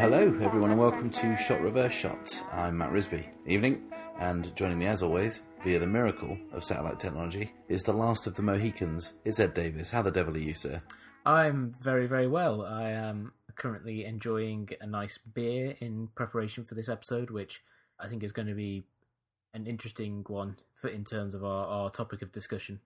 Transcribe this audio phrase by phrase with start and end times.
[0.00, 2.42] Hello, everyone, and welcome to Shot Reverse Shot.
[2.52, 3.28] I'm Matt Risby.
[3.46, 3.82] Evening,
[4.18, 8.34] and joining me as always, via the miracle of satellite technology, is the last of
[8.34, 9.12] the Mohicans.
[9.26, 9.90] It's Ed Davis.
[9.90, 10.80] How the devil are you, sir?
[11.26, 12.64] I'm very, very well.
[12.64, 17.62] I am currently enjoying a nice beer in preparation for this episode, which
[18.00, 18.84] I think is going to be
[19.52, 22.80] an interesting one for in terms of our, our topic of discussion.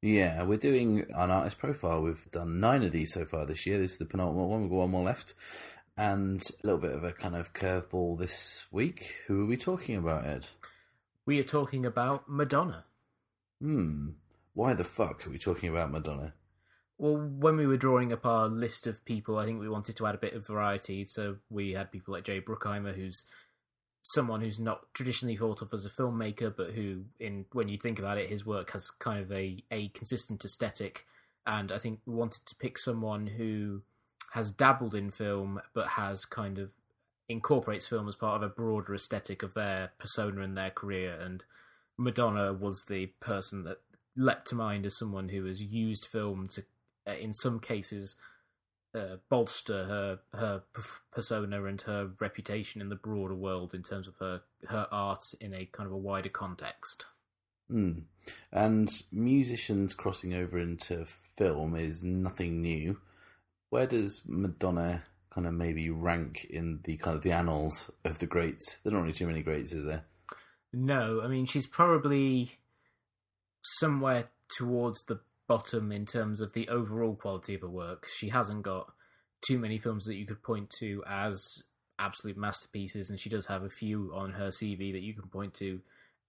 [0.00, 2.00] Yeah, we're doing an artist profile.
[2.00, 3.78] We've done nine of these so far this year.
[3.78, 4.60] This is the penultimate one.
[4.62, 5.34] We've got one more left.
[5.96, 9.16] And a little bit of a kind of curveball this week.
[9.26, 10.46] Who are we talking about, Ed?
[11.26, 12.84] We are talking about Madonna.
[13.60, 14.10] Hmm.
[14.54, 16.34] Why the fuck are we talking about Madonna?
[16.98, 20.06] Well, when we were drawing up our list of people, I think we wanted to
[20.06, 21.04] add a bit of variety.
[21.04, 23.24] So we had people like Jay Bruckheimer, who's
[24.02, 27.98] someone who's not traditionally thought of as a filmmaker, but who, in when you think
[28.00, 31.06] about it, his work has kind of a, a consistent aesthetic.
[31.46, 33.82] And I think we wanted to pick someone who
[34.32, 36.70] has dabbled in film, but has kind of
[37.28, 41.16] incorporates film as part of a broader aesthetic of their persona and their career.
[41.20, 41.44] And
[41.96, 43.78] Madonna was the person that
[44.16, 46.64] leapt to mind as someone who has used film to,
[47.12, 48.16] in some cases,
[48.94, 50.62] uh, bolster her her
[51.12, 55.54] persona and her reputation in the broader world in terms of her her art in
[55.54, 57.06] a kind of a wider context.
[57.70, 58.04] Mm.
[58.50, 61.04] And musicians crossing over into
[61.36, 62.98] film is nothing new.
[63.70, 68.26] Where does Madonna kind of maybe rank in the kind of the annals of the
[68.26, 68.78] greats?
[68.82, 70.04] There's not really too many greats, is there?
[70.72, 72.52] No, I mean she's probably
[73.62, 78.06] somewhere towards the bottom in terms of the overall quality of her work.
[78.06, 78.92] She hasn't got
[79.40, 81.64] too many films that you could point to as
[81.98, 85.54] absolute masterpieces, and she does have a few on her CV that you can point
[85.54, 85.80] to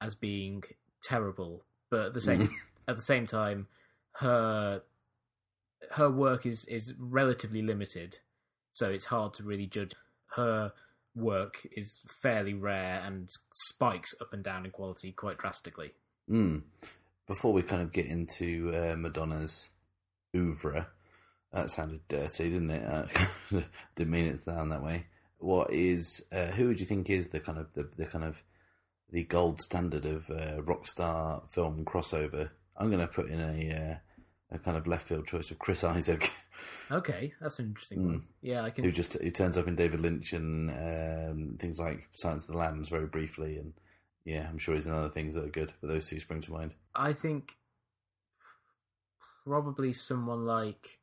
[0.01, 0.63] as being
[1.03, 1.63] terrible.
[1.91, 2.49] But at the same
[2.87, 3.67] at the same time,
[4.13, 4.81] her
[5.91, 8.19] her work is is relatively limited,
[8.73, 9.93] so it's hard to really judge.
[10.35, 10.73] Her
[11.15, 15.91] work is fairly rare and spikes up and down in quality quite drastically.
[16.29, 16.61] Mm.
[17.29, 19.69] Before we kind of get into uh, Madonna's
[20.35, 20.87] oeuvre,
[21.53, 22.83] that sounded dirty, didn't it?
[22.83, 23.05] Uh,
[23.95, 25.05] didn't mean it to sound that way.
[25.37, 26.25] What is?
[26.31, 28.41] Uh, who would you think is the kind of the, the kind of
[29.11, 32.49] the gold standard of uh, rock star film crossover?
[32.75, 35.83] I'm going to put in a uh, a kind of left field choice of Chris
[35.83, 36.31] Isaak.
[36.91, 38.23] Okay, that's an interesting one.
[38.41, 38.83] Yeah, I can.
[38.83, 42.57] Who just who turns up in David Lynch and um, things like Silence of the
[42.57, 43.73] Lambs very briefly, and
[44.25, 46.51] yeah, I'm sure he's in other things that are good, but those two spring to
[46.51, 46.75] mind.
[46.95, 47.57] I think
[49.45, 50.99] probably someone like.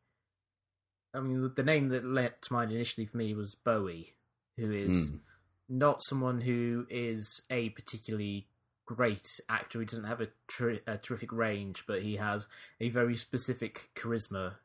[1.14, 4.14] I mean, the name that leapt to mind initially for me was Bowie,
[4.56, 5.20] who is Mm.
[5.68, 8.48] not someone who is a particularly
[8.84, 9.80] great actor.
[9.80, 12.48] He doesn't have a, ter- a terrific range, but he has
[12.80, 14.56] a very specific charisma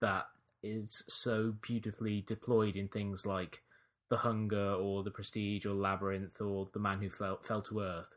[0.00, 0.26] that
[0.62, 3.62] is so beautifully deployed in things like
[4.10, 8.08] The Hunger or The Prestige or Labyrinth or The Man Who Fell, fell to Earth.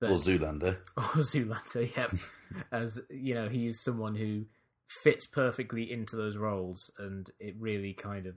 [0.00, 0.78] that- Or Zoolander.
[0.96, 2.10] or Zoolander, yep.
[2.72, 4.46] As you know, he is someone who
[5.02, 8.34] fits perfectly into those roles, and it really kind of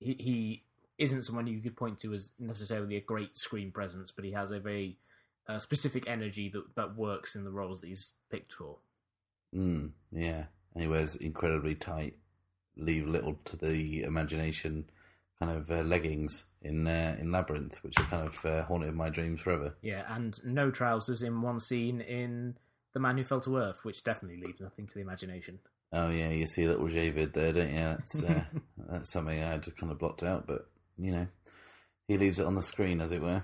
[0.00, 0.62] he, he
[0.98, 4.50] isn't someone you could point to as necessarily a great screen presence, but he has
[4.50, 4.98] a very
[5.48, 8.78] uh, specific energy that that works in the roles that he's picked for.
[9.54, 10.44] Mm, yeah,
[10.74, 12.16] and he wears incredibly tight,
[12.76, 14.88] leave little to the imagination,
[15.40, 19.08] kind of uh, leggings in uh, in Labyrinth, which have kind of uh, haunted my
[19.08, 19.74] dreams forever.
[19.82, 22.56] Yeah, and no trousers in one scene in
[22.92, 25.60] The Man Who Fell to Earth, which definitely leaves nothing to the imagination.
[25.92, 27.78] Oh yeah, you see a little Javid there, don't you?
[27.78, 28.44] That's uh,
[28.90, 30.68] that's something I had kind of blocked out, but
[30.98, 31.26] you know,
[32.08, 33.42] he leaves it on the screen, as it were.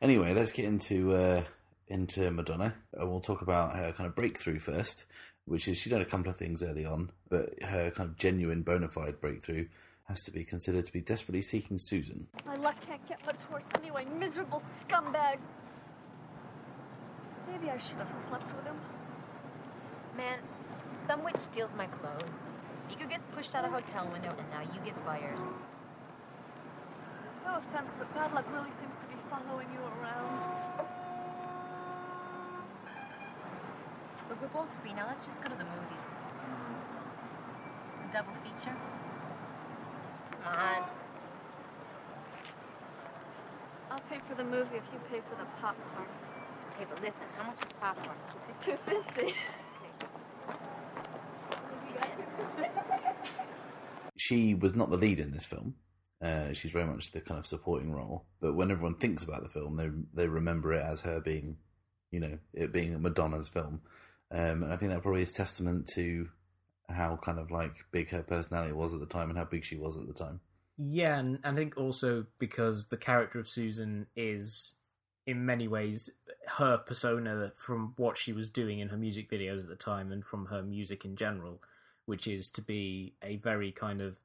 [0.00, 1.42] Anyway, let's get into uh,
[1.88, 5.04] into Madonna, and we'll talk about her kind of breakthrough first,
[5.44, 8.62] which is she done a couple of things early on, but her kind of genuine
[8.62, 9.66] bona fide breakthrough
[10.04, 12.26] has to be considered to be desperately seeking Susan.
[12.44, 14.04] My luck can't get much worse anyway.
[14.18, 15.38] Miserable scumbags.
[17.50, 18.76] Maybe I should have slept with him.
[20.16, 20.38] Man,
[21.06, 22.34] some witch steals my clothes.
[22.88, 25.36] Nico gets pushed out of a hotel window, and now you get fired.
[25.38, 25.54] Oh,
[27.46, 30.76] no offense, but bad luck really seems to be following you around.
[34.28, 35.06] Look, we're both free now.
[35.06, 36.10] Let's just go to the movies.
[36.44, 38.10] Hmm.
[38.10, 38.76] A double feature?
[40.44, 40.84] Come on.
[43.90, 46.06] I'll pay for the movie if you pay for the popcorn.
[46.74, 48.16] Okay, but listen, how much is popcorn?
[48.60, 49.34] Two fifty.
[54.16, 55.74] She was not the lead in this film.
[56.22, 58.24] Uh, she's very much the kind of supporting role.
[58.40, 61.58] But when everyone thinks about the film, they they remember it as her being,
[62.10, 63.82] you know, it being Madonna's film.
[64.30, 66.28] Um, and I think that probably is testament to
[66.88, 69.76] how kind of like big her personality was at the time and how big she
[69.76, 70.40] was at the time.
[70.76, 74.74] Yeah, and I think also because the character of Susan is,
[75.26, 76.10] in many ways,
[76.46, 80.24] her persona from what she was doing in her music videos at the time and
[80.24, 81.62] from her music in general,
[82.06, 84.16] which is to be a very kind of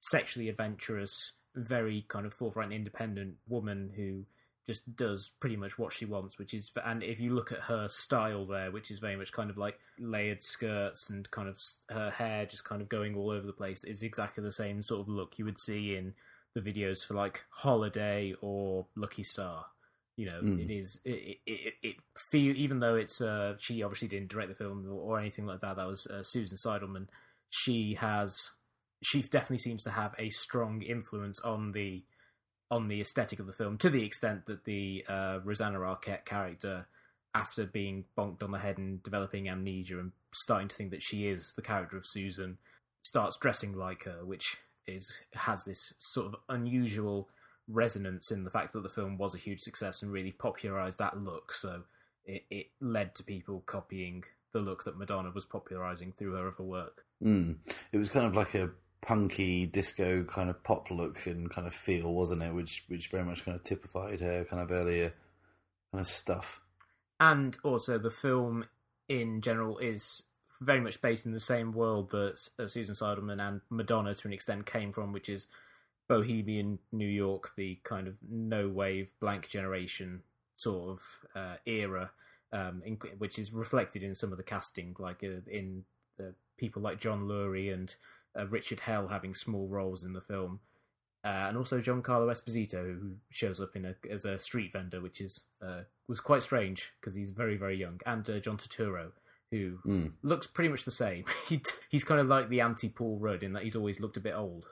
[0.00, 4.26] sexually adventurous, very kind of forthright and independent woman who
[4.66, 7.88] just does pretty much what she wants, which is, and if you look at her
[7.88, 11.58] style there, which is very much kind of like layered skirts and kind of
[11.88, 15.00] her hair just kind of going all over the place, is exactly the same sort
[15.00, 16.14] of look you would see in
[16.54, 19.66] the videos for like Holiday or Lucky Star.
[20.16, 20.64] You know, Mm.
[20.64, 24.54] it is it it, it feel even though it's uh she obviously didn't direct the
[24.54, 25.76] film or, or anything like that.
[25.76, 27.08] That was uh, Susan Seidelman.
[27.50, 28.52] She has
[29.02, 32.02] she definitely seems to have a strong influence on the
[32.70, 36.86] on the aesthetic of the film to the extent that the uh, Rosanna Arquette character,
[37.34, 41.28] after being bonked on the head and developing amnesia and starting to think that she
[41.28, 42.58] is the character of Susan,
[43.04, 47.28] starts dressing like her, which is has this sort of unusual
[47.68, 51.18] resonance in the fact that the film was a huge success and really popularized that
[51.18, 51.52] look.
[51.52, 51.82] So
[52.24, 56.62] it, it led to people copying the look that Madonna was popularizing through her other
[56.62, 57.04] work.
[57.22, 57.56] Mm.
[57.92, 58.70] It was kind of like a
[59.06, 62.52] punky disco kind of pop look and kind of feel, wasn't it?
[62.52, 65.14] Which which very much kind of typified her kind of earlier
[65.92, 66.60] kind of stuff.
[67.20, 68.66] and also the film
[69.08, 70.24] in general is
[70.60, 74.34] very much based in the same world that uh, Susan Seidelman and Madonna to an
[74.34, 75.46] extent came from, which is
[76.08, 80.22] bohemian New York, the kind of no wave blank generation
[80.56, 81.00] sort of
[81.34, 82.10] uh, era,
[82.52, 85.84] um, in, which is reflected in some of the casting, like uh, in
[86.18, 87.94] uh, people like John Lurie and
[88.38, 90.60] uh, Richard Hell having small roles in the film.
[91.24, 95.20] Uh, and also Giancarlo Esposito, who shows up in a, as a street vendor, which
[95.20, 99.10] is uh, was quite strange because he's very very young, and uh, John Turturro,
[99.50, 100.12] who Mm.
[100.22, 101.24] looks pretty much the same.
[101.48, 104.20] he, he's kind of like the anti Paul Rudd in that he's always looked a
[104.20, 104.66] bit old,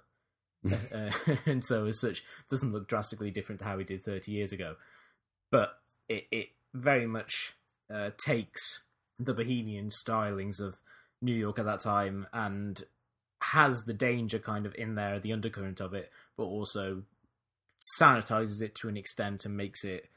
[0.92, 1.10] uh,
[1.46, 4.76] and so as such doesn't look drastically different to how he did thirty years ago.
[5.50, 5.76] But
[6.08, 7.54] it it very much
[7.92, 8.82] uh, takes
[9.18, 10.76] the bohemian stylings of
[11.20, 12.82] New York at that time and
[13.52, 17.02] has the danger kind of in there, the undercurrent of it, but also
[18.00, 20.08] sanitizes it to an extent and makes it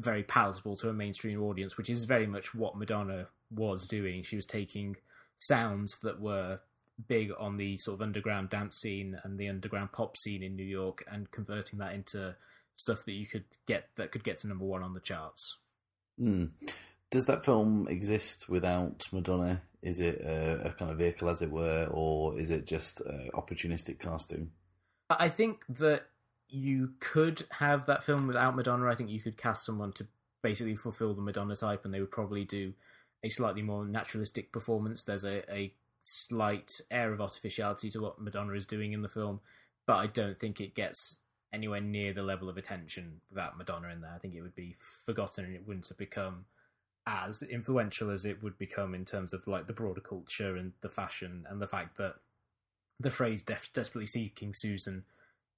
[0.00, 4.22] very palatable to a mainstream audience, which is very much what Madonna was doing.
[4.22, 4.96] She was taking
[5.38, 6.60] sounds that were
[7.06, 10.64] big on the sort of underground dance scene and the underground pop scene in New
[10.64, 12.34] York and converting that into
[12.74, 15.58] stuff that you could get that could get to number one on the charts.
[16.20, 16.50] Mm.
[17.10, 19.62] Does that film exist without Madonna?
[19.80, 23.00] Is it a, a kind of vehicle, as it were, or is it just
[23.34, 24.50] opportunistic casting?
[25.08, 26.06] I think that
[26.48, 28.88] you could have that film without Madonna.
[28.88, 30.06] I think you could cast someone to
[30.42, 32.74] basically fulfill the Madonna type, and they would probably do
[33.22, 35.04] a slightly more naturalistic performance.
[35.04, 35.72] There's a, a
[36.02, 39.40] slight air of artificiality to what Madonna is doing in the film,
[39.86, 41.18] but I don't think it gets
[41.52, 44.12] anywhere near the level of attention without Madonna in there.
[44.14, 46.44] I think it would be forgotten and it wouldn't have become
[47.08, 50.90] as influential as it would become in terms of like the broader culture and the
[50.90, 52.16] fashion and the fact that
[53.00, 55.04] the phrase def- desperately seeking Susan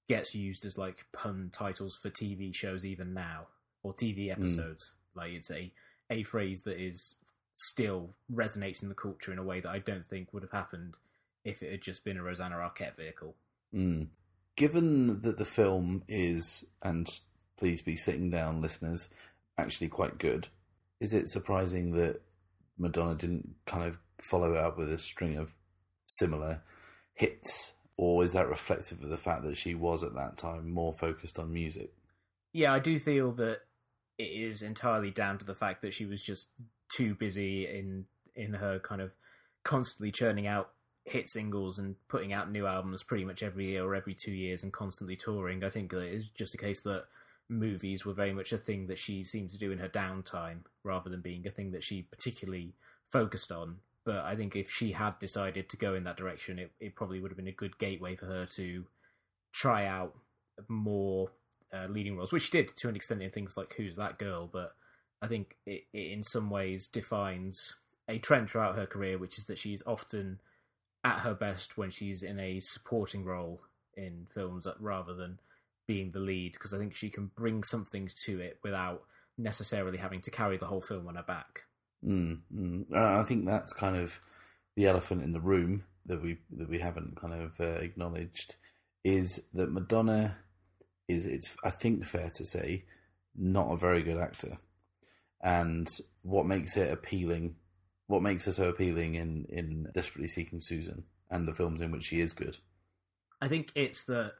[0.08, 3.48] gets used as like pun titles for TV shows even now
[3.82, 4.94] or TV episodes.
[5.14, 5.72] Like it's a
[6.08, 7.16] a phrase that is
[7.56, 10.96] still resonates in the culture in a way that I don't think would have happened
[11.44, 13.34] if it had just been a Rosanna Arquette vehicle.
[13.74, 14.08] Mm.
[14.56, 17.08] Given that the film is, and
[17.56, 19.08] please be sitting down, listeners,
[19.56, 20.48] actually quite good,
[21.00, 22.20] is it surprising that
[22.78, 25.52] Madonna didn't kind of follow up with a string of
[26.06, 26.62] similar
[27.14, 27.74] hits?
[27.96, 31.38] Or is that reflective of the fact that she was at that time more focused
[31.38, 31.92] on music?
[32.52, 33.60] Yeah, I do feel that
[34.18, 36.48] it is entirely down to the fact that she was just
[36.90, 39.12] too busy in in her kind of
[39.64, 40.70] constantly churning out
[41.04, 44.62] hit singles and putting out new albums pretty much every year or every two years
[44.62, 45.64] and constantly touring.
[45.64, 47.04] I think it is just a case that
[47.50, 51.10] movies were very much a thing that she seemed to do in her downtime rather
[51.10, 52.74] than being a thing that she particularly
[53.10, 53.76] focused on.
[54.04, 57.20] But I think if she had decided to go in that direction, it, it probably
[57.20, 58.84] would have been a good gateway for her to
[59.52, 60.14] try out
[60.68, 61.32] more
[61.72, 64.48] uh, leading roles, which she did to an extent in things like Who's That Girl.
[64.50, 64.72] But
[65.20, 67.74] I think it, it in some ways defines
[68.08, 70.40] a trend throughout her career, which is that she's often
[71.04, 73.60] at her best when she's in a supporting role
[73.96, 75.38] in films rather than
[75.90, 79.02] being the lead, because I think she can bring something to it without
[79.36, 81.62] necessarily having to carry the whole film on her back.
[82.06, 82.84] Mm, mm.
[82.94, 84.20] Uh, I think that's kind of
[84.76, 88.54] the elephant in the room that we that we haven't kind of uh, acknowledged
[89.04, 90.36] is that Madonna
[91.08, 92.84] is it's I think fair to say
[93.34, 94.58] not a very good actor,
[95.42, 95.88] and
[96.22, 97.56] what makes it appealing,
[98.06, 102.04] what makes her so appealing in in Desperately Seeking Susan and the films in which
[102.04, 102.58] she is good.
[103.42, 104.34] I think it's that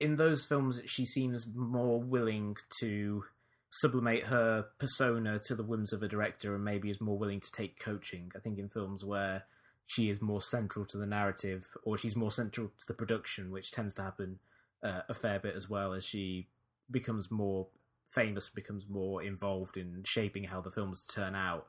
[0.00, 3.24] in those films she seems more willing to
[3.70, 7.50] sublimate her persona to the whims of a director and maybe is more willing to
[7.50, 8.30] take coaching.
[8.36, 9.44] I think in films where
[9.86, 13.72] she is more central to the narrative or she's more central to the production, which
[13.72, 14.38] tends to happen
[14.82, 16.48] uh, a fair bit as well as she
[16.90, 17.66] becomes more
[18.12, 21.66] famous, becomes more involved in shaping how the films turn out.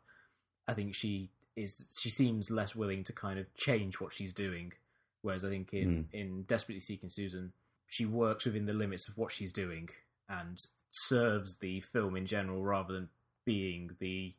[0.67, 4.73] I think she is she seems less willing to kind of change what she's doing.
[5.21, 7.51] Whereas I think in, in Desperately Seeking Susan,
[7.87, 9.89] she works within the limits of what she's doing
[10.29, 10.57] and
[10.91, 13.09] serves the film in general rather than
[13.45, 14.33] being the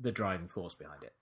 [0.00, 1.14] the driving force behind it.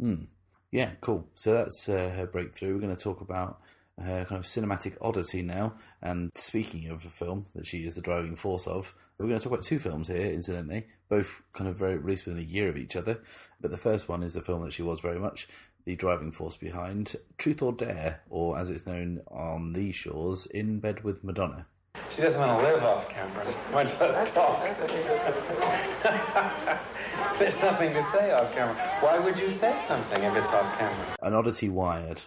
[0.00, 0.24] Hmm.
[0.70, 1.28] Yeah, cool.
[1.34, 2.74] So that's uh, her breakthrough.
[2.74, 3.60] We're going to talk about
[3.98, 5.74] her kind of cinematic oddity now.
[6.02, 9.44] And speaking of a film that she is the driving force of, we're going to
[9.44, 12.76] talk about two films here, incidentally, both kind of very released within a year of
[12.76, 13.20] each other.
[13.60, 15.48] But the first one is the film that she was very much
[15.86, 20.80] the driving force behind Truth or Dare, or as it's known on these shores, In
[20.80, 21.66] Bed with Madonna.
[22.14, 24.64] She doesn't want to live off camera, much less talk.
[27.38, 28.74] There's nothing to say off camera.
[29.00, 31.16] Why would you say something if it's off camera?
[31.22, 32.22] An oddity wired.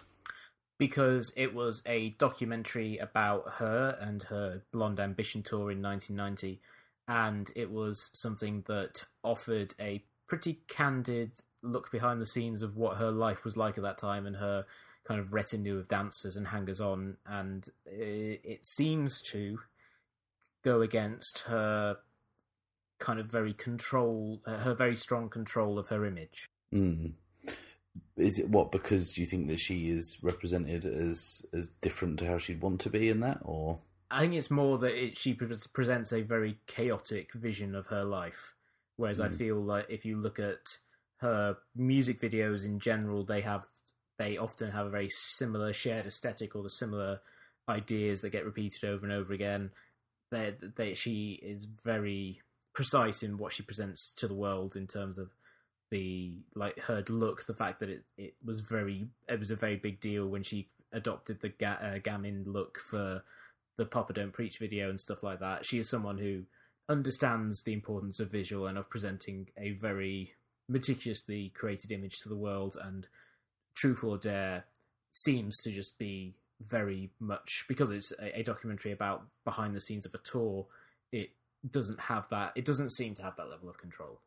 [0.78, 6.62] Because it was a documentary about her and her Blonde Ambition tour in 1990,
[7.10, 12.98] and it was something that offered a pretty candid look behind the scenes of what
[12.98, 14.66] her life was like at that time and her
[15.04, 19.60] kind of retinue of dancers and hangers on, and it, it seems to
[20.64, 21.98] go against her
[23.00, 26.48] kind of very control, uh, her very strong control of her image.
[26.74, 27.14] Mm.
[28.18, 32.38] Is it what because you think that she is represented as as different to how
[32.38, 33.80] she'd want to be in that, or
[34.12, 38.04] I think it's more that it, she pre- presents a very chaotic vision of her
[38.04, 38.56] life,
[38.98, 40.78] whereas I feel like if you look at
[41.20, 43.68] her music videos in general, they have
[44.18, 47.22] they often have a very similar shared aesthetic or the similar
[47.70, 49.72] ideas that get repeated over and over again.
[50.32, 52.42] They, they, she is very
[52.74, 55.30] precise in what she presents to the world in terms of
[55.90, 59.76] the like her look, the fact that it, it was very it was a very
[59.76, 63.24] big deal when she adopted the ga- uh, gamin look for
[63.78, 65.66] the Papa Don't Preach video and stuff like that.
[65.66, 66.44] She is someone who
[66.90, 70.34] understands the importance of visual and of presenting a very
[70.70, 73.08] meticulously created image to the world and
[73.76, 74.66] Truth or Dare
[75.12, 76.36] seems to just be
[76.66, 80.68] very much because it's a, a, documentary about behind the scenes of a tour.
[81.12, 81.32] It
[81.70, 82.52] doesn't have that.
[82.56, 84.20] It doesn't seem to have that level of control.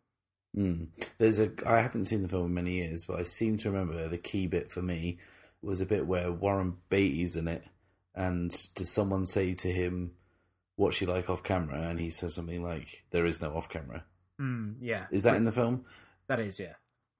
[0.56, 0.88] Mm.
[1.18, 1.50] There's a.
[1.66, 4.46] I haven't seen the film in many years, but I seem to remember the key
[4.46, 5.18] bit for me
[5.62, 7.64] was a bit where Warren Beatty's in it,
[8.14, 10.12] and does someone say to him,
[10.76, 14.04] "What's she like off camera?" And he says something like, "There is no off camera."
[14.40, 15.84] Mm, yeah, Is that in the film?
[16.29, 16.75] That is yeah.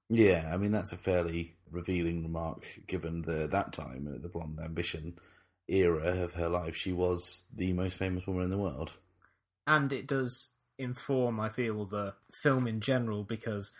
[0.09, 4.59] Yeah, I mean that's a fairly revealing remark given the that time uh, the blonde
[4.63, 5.17] ambition
[5.67, 6.75] era of her life.
[6.75, 8.93] She was the most famous woman in the world.
[9.67, 13.71] and it does inform i feel the film in general because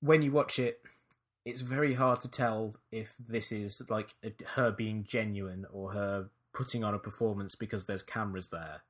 [0.00, 0.80] when you watch it
[1.46, 6.28] it's very hard to tell if this is like a, her being genuine or her
[6.52, 8.82] putting on a performance because there's cameras there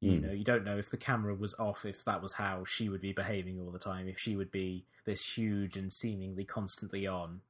[0.00, 0.22] you Mm.
[0.22, 3.00] know you don't know if the camera was off if that was how she would
[3.00, 7.40] be behaving all the time if she would be this huge and seemingly constantly on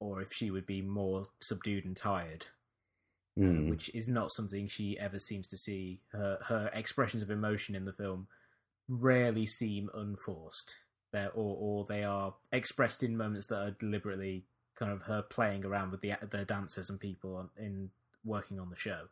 [0.00, 2.46] or if she would be more subdued and tired
[3.36, 3.68] Mm.
[3.68, 5.98] which is not something she ever seems to see.
[6.12, 8.28] Her her expressions of emotion in the film
[8.88, 10.76] rarely seem unforced.
[11.10, 14.44] They're, or or they are expressed in moments that are deliberately
[14.76, 17.90] kind of her playing around with the the dancers and people on, in
[18.24, 19.08] working on the show.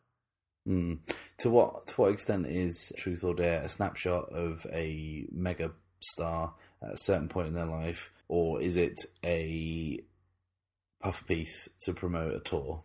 [0.67, 0.99] Mm.
[1.39, 6.53] To what to what extent is Truth or Dare a snapshot of a mega star
[6.81, 9.99] at a certain point in their life, or is it a
[11.01, 12.83] puff piece to promote a tour?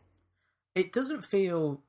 [0.75, 1.83] It doesn't feel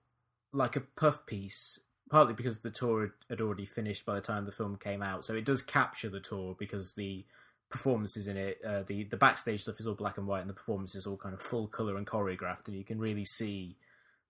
[0.53, 1.79] like a puff piece,
[2.09, 5.25] partly because the tour had- already finished by the time the film came out.
[5.25, 7.25] So it does capture the tour because the
[7.69, 10.55] performances in it, uh, the the backstage stuff is all black and white, and the
[10.55, 13.77] performances all kind of full color and choreographed, and you can really see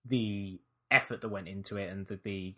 [0.04, 2.54] the effort that went into it and the the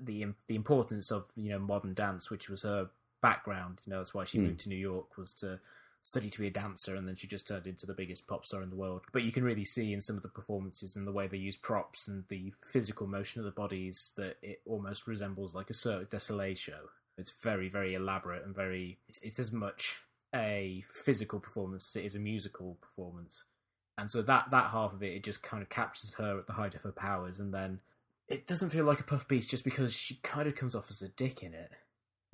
[0.00, 2.90] the, the importance of you know modern dance, which was her
[3.22, 3.80] background.
[3.86, 4.44] You know that's why she Hmm.
[4.46, 5.60] moved to New York was to
[6.02, 8.62] study to be a dancer, and then she just turned into the biggest pop star
[8.62, 9.02] in the world.
[9.12, 11.56] But you can really see in some of the performances and the way they use
[11.56, 16.10] props and the physical motion of the bodies that it almost resembles like a Cirque
[16.10, 16.90] du Soleil show.
[17.18, 18.98] It's very, very elaborate and very.
[19.08, 19.98] It's, it's as much
[20.34, 23.44] a physical performance as it is a musical performance,
[23.98, 26.52] and so that that half of it, it just kind of captures her at the
[26.52, 27.80] height of her powers, and then
[28.28, 31.02] it doesn't feel like a puff piece just because she kind of comes off as
[31.02, 31.70] a dick in it.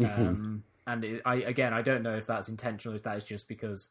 [0.05, 3.47] Um, and it, I again, I don't know if that's intentional, if that is just
[3.49, 3.89] because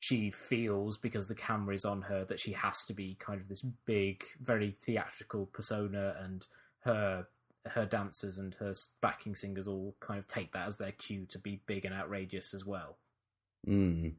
[0.00, 3.48] she feels because the camera is on her that she has to be kind of
[3.48, 6.46] this big, very theatrical persona, and
[6.80, 7.26] her
[7.66, 11.38] her dancers and her backing singers all kind of take that as their cue to
[11.38, 12.98] be big and outrageous as well.
[13.66, 14.14] Mm.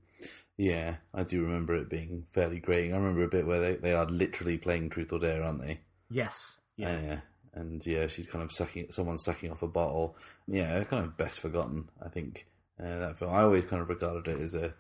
[0.58, 2.94] Yeah, I do remember it being fairly grating.
[2.94, 5.80] I remember a bit where they, they are literally playing Truth or Dare, aren't they?
[6.10, 7.20] Yes, yeah, Yeah.
[7.54, 10.16] and yeah, she's kind of sucking, someone's sucking off a bottle.
[10.48, 12.48] Yeah, kind of best forgotten, I think.
[12.80, 14.74] Uh, that film, I always kind of regarded it as a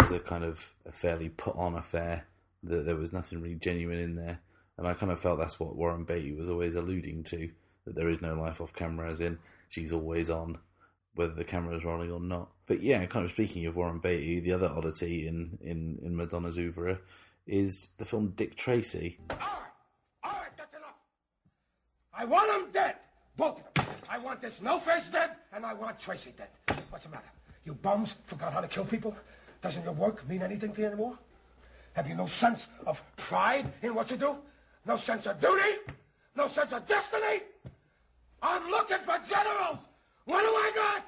[0.00, 2.26] as a kind of a fairly put on affair.
[2.64, 4.40] That there was nothing really genuine in there,
[4.76, 7.50] and I kind of felt that's what Warren Beatty was always alluding to.
[7.84, 10.58] That there is no life off camera, as in she's always on,
[11.14, 12.50] whether the camera is rolling or not.
[12.68, 16.58] But yeah, kind of speaking of Warren Beatty, the other oddity in in in Madonna's
[16.58, 17.00] oeuvre
[17.46, 19.18] is the film Dick Tracy.
[19.30, 19.48] All right,
[20.22, 20.94] all right, that's enough.
[22.12, 22.96] I want them dead,
[23.38, 23.94] both of them.
[24.10, 26.48] I want this no-face dead, and I want Tracy dead.
[26.90, 27.30] What's the matter?
[27.64, 29.16] You bums forgot how to kill people?
[29.62, 31.18] Doesn't your work mean anything to you anymore?
[31.94, 34.36] Have you no sense of pride in what you do?
[34.86, 35.78] No sense of duty?
[36.36, 37.40] No sense of destiny?
[38.42, 39.78] I'm looking for generals.
[40.26, 41.04] What do I got?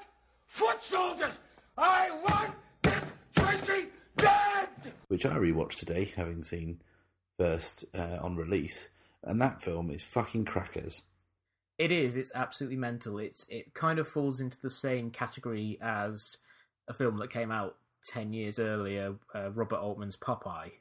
[0.49, 1.39] Foot soldiers.
[1.77, 3.03] I want Dick
[3.35, 3.87] Tracy
[4.17, 4.69] dead.
[5.09, 6.81] which I rewatched today, having seen
[7.39, 8.91] first uh, on release,
[9.23, 11.05] and that film is fucking crackers.
[11.79, 12.17] It is.
[12.17, 13.19] It's absolutely mental.
[13.19, 16.37] It's it kind of falls into the same category as
[16.89, 20.73] a film that came out ten years earlier, uh, Robert Altman's Popeye.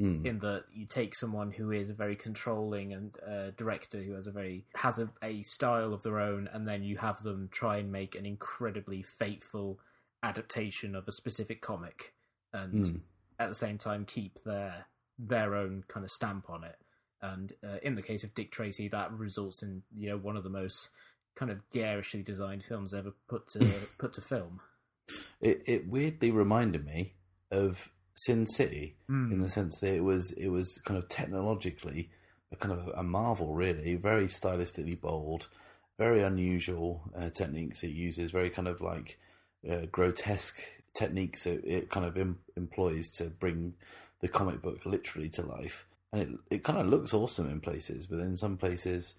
[0.00, 0.24] Mm.
[0.24, 4.28] In that you take someone who is a very controlling and uh, director who has
[4.28, 7.78] a very has a, a style of their own, and then you have them try
[7.78, 9.80] and make an incredibly fateful
[10.22, 12.14] adaptation of a specific comic,
[12.52, 13.00] and Mm.
[13.38, 14.86] at the same time keep their
[15.18, 16.76] their own kind of stamp on it.
[17.20, 20.44] And uh, in the case of Dick Tracy, that results in you know one of
[20.44, 20.90] the most
[21.34, 23.60] kind of garishly designed films ever put to
[23.98, 24.60] put to film.
[25.40, 27.14] It it weirdly reminded me
[27.50, 29.32] of Sin City Mm.
[29.32, 32.10] in the sense that it was it was kind of technologically
[32.52, 35.48] a kind of a marvel, really, very stylistically bold,
[35.98, 39.18] very unusual uh, techniques it uses, very kind of like
[39.68, 40.60] uh, grotesque
[40.94, 43.74] techniques it, it kind of em- employs to bring
[44.20, 45.86] the comic book literally to life.
[46.12, 49.14] And it it kind of looks awesome in places, but in some places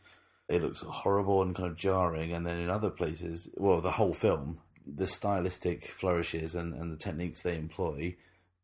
[0.49, 4.13] it looks horrible and kind of jarring, and then in other places, well, the whole
[4.13, 8.15] film, the stylistic flourishes and, and the techniques they employ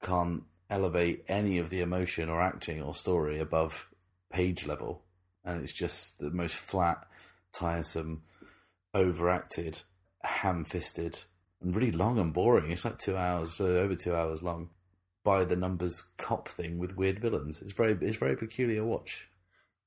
[0.02, 3.88] can't elevate any of the emotion or acting or story above
[4.32, 5.04] page level,
[5.44, 7.06] and it's just the most flat,
[7.54, 8.24] tiresome,
[8.96, 9.82] overacted,
[10.24, 11.26] ham-fisted, and
[11.73, 12.71] really long and boring.
[12.71, 14.69] It's like two hours, uh, over two hours long.
[15.23, 17.62] By the numbers cop thing with weird villains.
[17.62, 19.28] It's very, it's very peculiar watch.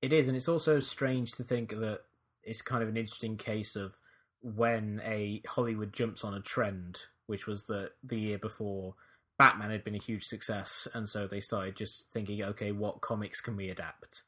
[0.03, 2.01] It is, and it's also strange to think that
[2.43, 4.01] it's kind of an interesting case of
[4.41, 8.95] when a Hollywood jumps on a trend, which was that the year before
[9.39, 13.41] Batman had been a huge success, and so they started just thinking, okay, what comics
[13.41, 14.25] can we adapt?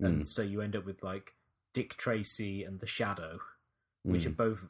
[0.00, 1.32] And so you end up with like
[1.72, 3.38] Dick Tracy and The Shadow,
[4.02, 4.26] which Mm.
[4.26, 4.66] are both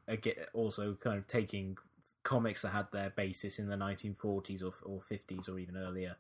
[0.55, 1.77] also kind of taking
[2.25, 6.17] comics that had their basis in the 1940s or, or 50s or even earlier,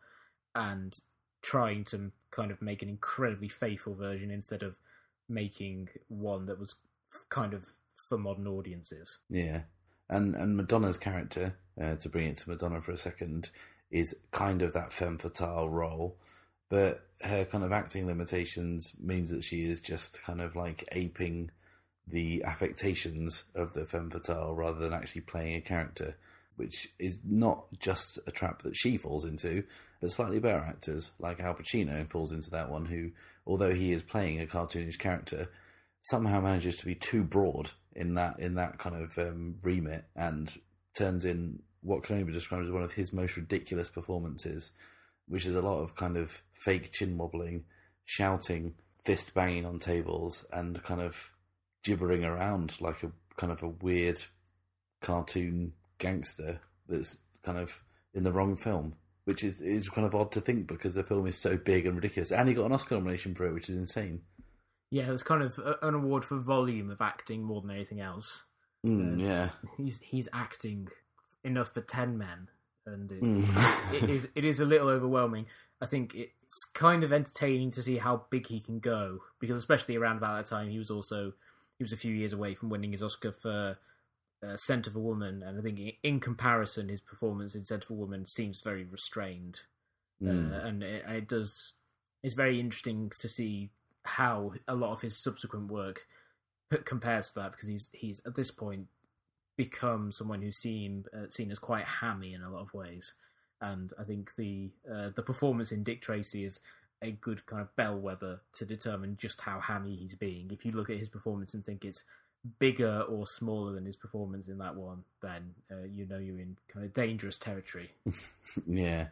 [0.54, 1.00] and
[1.42, 4.78] trying to kind of make an incredibly faithful version instead of
[5.28, 6.76] making one that was
[7.28, 9.18] kind of for modern audiences.
[9.28, 9.62] Yeah,
[10.08, 13.50] and and Madonna's character, uh, to bring it to Madonna for a second,
[13.90, 16.16] is kind of that femme fatale role,
[16.68, 21.50] but her kind of acting limitations means that she is just kind of like aping
[22.06, 26.16] the affectations of the femme fatale rather than actually playing a character,
[26.56, 29.64] which is not just a trap that she falls into,
[30.00, 32.86] but slightly better actors like Al Pacino falls into that one.
[32.86, 33.10] Who,
[33.46, 35.50] although he is playing a cartoonish character,
[36.02, 40.54] somehow manages to be too broad in that in that kind of um, remit and
[40.96, 44.72] turns in what can only be described as one of his most ridiculous performances,
[45.28, 47.64] which is a lot of kind of fake chin wobbling,
[48.04, 51.30] shouting, fist banging on tables, and kind of
[51.84, 54.22] gibbering around like a kind of a weird
[55.02, 58.94] cartoon gangster that's kind of in the wrong film.
[59.26, 61.94] Which is, is kind of odd to think because the film is so big and
[61.96, 64.20] ridiculous, and he got an Oscar nomination for it, which is insane.
[64.90, 68.42] Yeah, it's kind of an award for volume of acting more than anything else.
[68.86, 70.88] Mm, yeah, He's he's acting
[71.42, 72.48] enough for ten men,
[72.84, 73.94] and it, Mm.
[73.94, 75.46] it is it is a little overwhelming.
[75.80, 79.96] I think it's kind of entertaining to see how big he can go because especially
[79.96, 81.32] around about that time he was also
[81.78, 83.78] he was a few years away from winning his Oscar for
[84.46, 87.90] uh, Scent of a Woman, and I think in comparison his performance in Scent of
[87.90, 89.60] a Woman seems very restrained,
[90.22, 90.52] Mm.
[90.52, 91.72] uh, and it, it does.
[92.22, 93.70] It's very interesting to see
[94.04, 96.06] how a lot of his subsequent work
[96.84, 98.87] compares to that because he's he's at this point
[99.56, 103.14] become someone who's seen uh, seen as quite hammy in a lot of ways,
[103.60, 106.60] and I think the uh, the performance in Dick Tracy is
[107.04, 110.50] a good kind of bellwether to determine just how hammy he's being.
[110.52, 112.04] If you look at his performance and think it's
[112.58, 116.56] bigger or smaller than his performance in that one, then uh, you know you're in
[116.72, 117.90] kind of dangerous territory.
[118.66, 119.08] Yeah,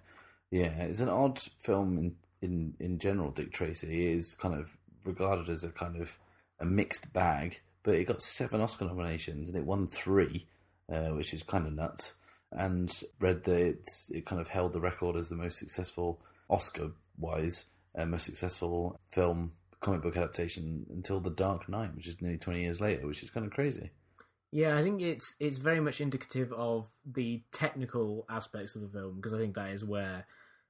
[0.51, 0.83] yeah.
[0.83, 3.31] It's an odd film in in in general.
[3.31, 6.19] Dick Tracy is kind of regarded as a kind of
[6.61, 10.47] a mixed bag, but it got seven Oscar nominations and it won three,
[10.93, 12.15] uh, which is kind of nuts.
[12.51, 17.67] And read that it kind of held the record as the most successful Oscar wise,
[17.97, 22.63] uh, most successful film comic book adaptation until The Dark Knight, which is nearly twenty
[22.63, 23.91] years later, which is kind of crazy.
[24.51, 29.17] Yeah, I think it's it's very much indicative of the technical aspects of the film
[29.17, 30.27] because I think that is where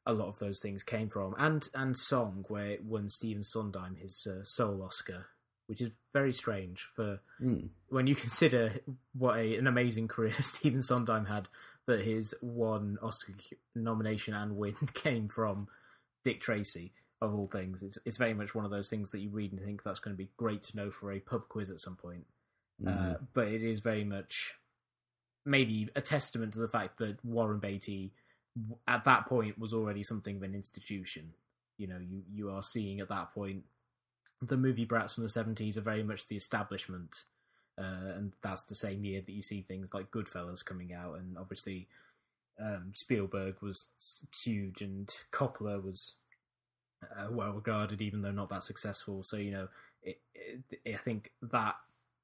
[0.07, 3.97] a lot of those things came from, and and song where it won Stephen Sondheim
[3.97, 5.27] his uh, sole Oscar,
[5.67, 7.71] which is very strange for Mm.
[7.89, 8.75] when you consider
[9.15, 11.49] what a, an amazing career Stephen Sondheim had,
[11.87, 13.33] that his one Oscar
[13.75, 15.67] nomination and win came from
[16.25, 17.83] Dick Tracy of all things.
[17.83, 20.15] It's it's very much one of those things that you read and think that's going
[20.15, 22.27] to be great to know for a pub quiz at some point.
[22.85, 24.57] Uh, but it is very much
[25.47, 28.13] maybe a testament to the fact that Warren Beatty
[28.89, 31.33] at that point was already something of an institution.
[31.79, 33.63] You know, you you are seeing at that point
[34.41, 37.25] the movie brats from the seventies are very much the establishment,
[37.79, 41.39] uh, and that's the same year that you see things like Goodfellas coming out, and
[41.39, 41.87] obviously
[42.61, 43.87] um, Spielberg was
[44.35, 46.17] huge, and Coppola was
[47.17, 49.23] uh, well regarded, even though not that successful.
[49.25, 49.69] So you know,
[50.03, 51.77] it, it, I think that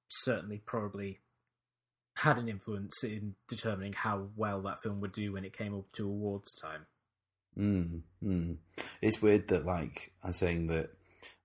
[0.08, 1.20] certainly probably
[2.16, 5.84] had an influence in determining how well that film would do when it came up
[5.92, 6.86] to awards time.
[7.56, 8.56] Mm, mm.
[9.00, 10.90] It's weird that, like, I'm saying that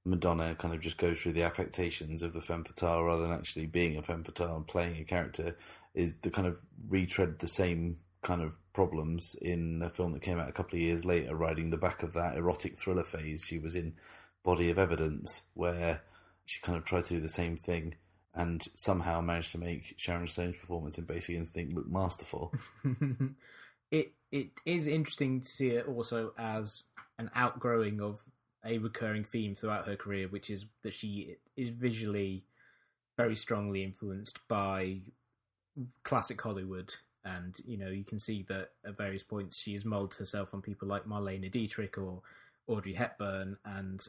[0.06, 3.68] Madonna kind of just goes through the affectations of the femme fatale rather than actually
[3.68, 5.56] being a femme fatale and playing a character,
[5.94, 10.40] is to kind of retread the same kind of problems in a film that came
[10.40, 13.46] out a couple of years later, riding the back of that erotic thriller phase.
[13.46, 13.94] She was in
[14.44, 16.02] Body of Evidence, where
[16.46, 17.96] she kind of tried to do the same thing
[18.36, 22.54] and somehow managed to make Sharon Stone's performance in Basic Instinct look masterful.
[23.92, 26.86] it it is interesting to see it also as
[27.20, 28.24] an outgrowing of
[28.66, 32.46] a recurring theme throughout her career, which is that she is visually
[33.18, 34.98] very strongly influenced by
[36.04, 36.94] classic Hollywood.
[37.26, 40.62] And you know, you can see that at various points she has molded herself on
[40.62, 42.22] people like Marlene Dietrich or
[42.68, 44.06] Audrey Hepburn, and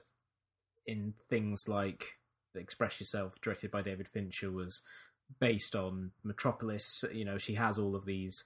[0.87, 2.19] in things like
[2.55, 4.83] Express Yourself, directed by David Fincher, was
[5.39, 7.05] based on Metropolis.
[7.13, 8.45] You know, she has all of these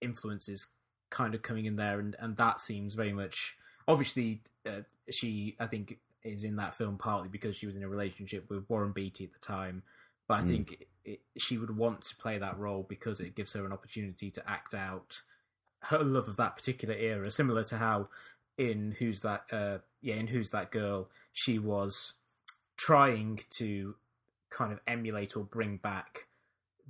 [0.00, 0.68] influences
[1.10, 3.56] kind of coming in there, and and that seems very much
[3.86, 7.88] obviously uh, she I think is in that film partly because she was in a
[7.88, 9.82] relationship with Warren Beatty at the time,
[10.26, 10.48] but I Mm.
[10.48, 14.30] think it, she would want to play that role because it gives her an opportunity
[14.30, 15.22] to act out
[15.84, 18.08] her love of that particular era, similar to how
[18.56, 22.14] in Who's That uh, yeah in Who's That Girl she was
[22.76, 23.94] trying to
[24.50, 26.26] kind of emulate or bring back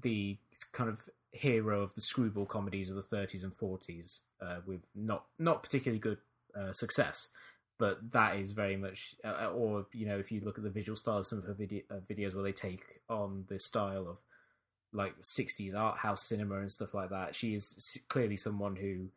[0.00, 0.38] the
[0.72, 5.26] kind of hero of the screwball comedies of the 30s and 40s uh, with not
[5.38, 6.18] not particularly good
[6.58, 7.28] uh, success
[7.78, 10.96] but that is very much uh, or you know if you look at the visual
[10.96, 14.20] style of some of her video, uh, videos where they take on the style of
[14.92, 19.08] like 60s art house cinema and stuff like that she is clearly someone who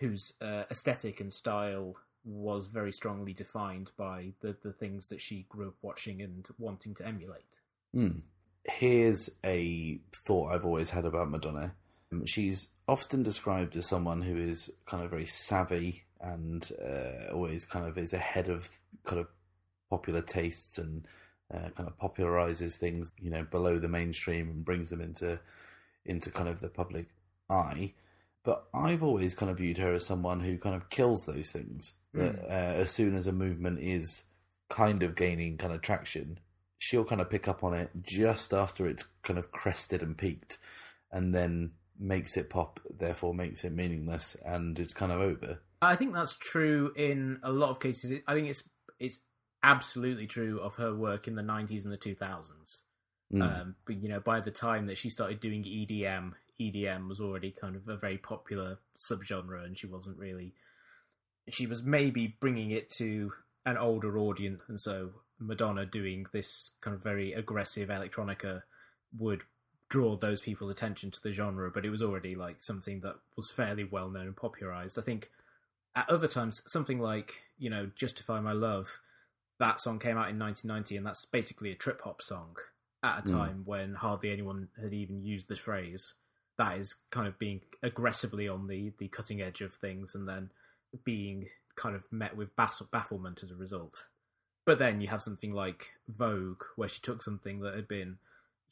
[0.00, 5.46] whose uh, aesthetic and style was very strongly defined by the the things that she
[5.48, 7.58] grew up watching and wanting to emulate
[7.94, 8.20] Hmm.
[8.64, 11.74] Here's a thought I've always had about Madonna.
[12.12, 17.64] Um, She's often described as someone who is kind of very savvy and uh, always
[17.64, 19.28] kind of is ahead of kind of
[19.90, 21.06] popular tastes and
[21.52, 25.40] uh, kind of popularizes things, you know, below the mainstream and brings them into
[26.04, 27.08] into kind of the public
[27.50, 27.94] eye.
[28.44, 31.92] But I've always kind of viewed her as someone who kind of kills those things.
[32.14, 34.24] That uh, as soon as a movement is
[34.70, 36.40] kind of gaining kind of traction,
[36.78, 40.58] she'll kind of pick up on it just after it's kind of crested and peaked,
[41.12, 42.80] and then makes it pop.
[42.88, 45.60] Therefore, makes it meaningless, and it's kind of over.
[45.80, 48.12] I think that's true in a lot of cases.
[48.26, 49.20] I think it's it's
[49.62, 52.80] absolutely true of her work in the 90s and the 2000s.
[53.32, 53.42] Mm.
[53.42, 57.50] Um, but you know, by the time that she started doing EDM, EDM was already
[57.50, 60.54] kind of a very popular subgenre, and she wasn't really.
[61.50, 63.32] She was maybe bringing it to
[63.64, 68.62] an older audience, and so Madonna doing this kind of very aggressive electronica
[69.18, 69.44] would
[69.88, 71.70] draw those people's attention to the genre.
[71.70, 74.98] But it was already like something that was fairly well known and popularized.
[74.98, 75.30] I think
[75.98, 79.00] at other times, something like you know, "Justify My Love."
[79.60, 82.56] that song came out in 1990, and that's basically a trip hop song
[83.02, 83.30] at a Mm.
[83.32, 86.14] time when hardly anyone had even used this phrase.
[86.58, 90.52] That is kind of being aggressively on the, the cutting edge of things, and then
[91.02, 94.06] being kind of met with baff- bafflement as a result.
[94.64, 98.18] But then you have something like Vogue, where she took something that had been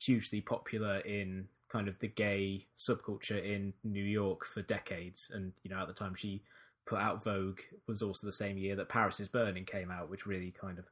[0.01, 5.71] hugely popular in kind of the gay subculture in New York for decades, and you
[5.71, 6.45] know at the time she
[6.87, 10.27] put out Vogue was also the same year that Paris is Burning came out, which
[10.27, 10.87] really kind of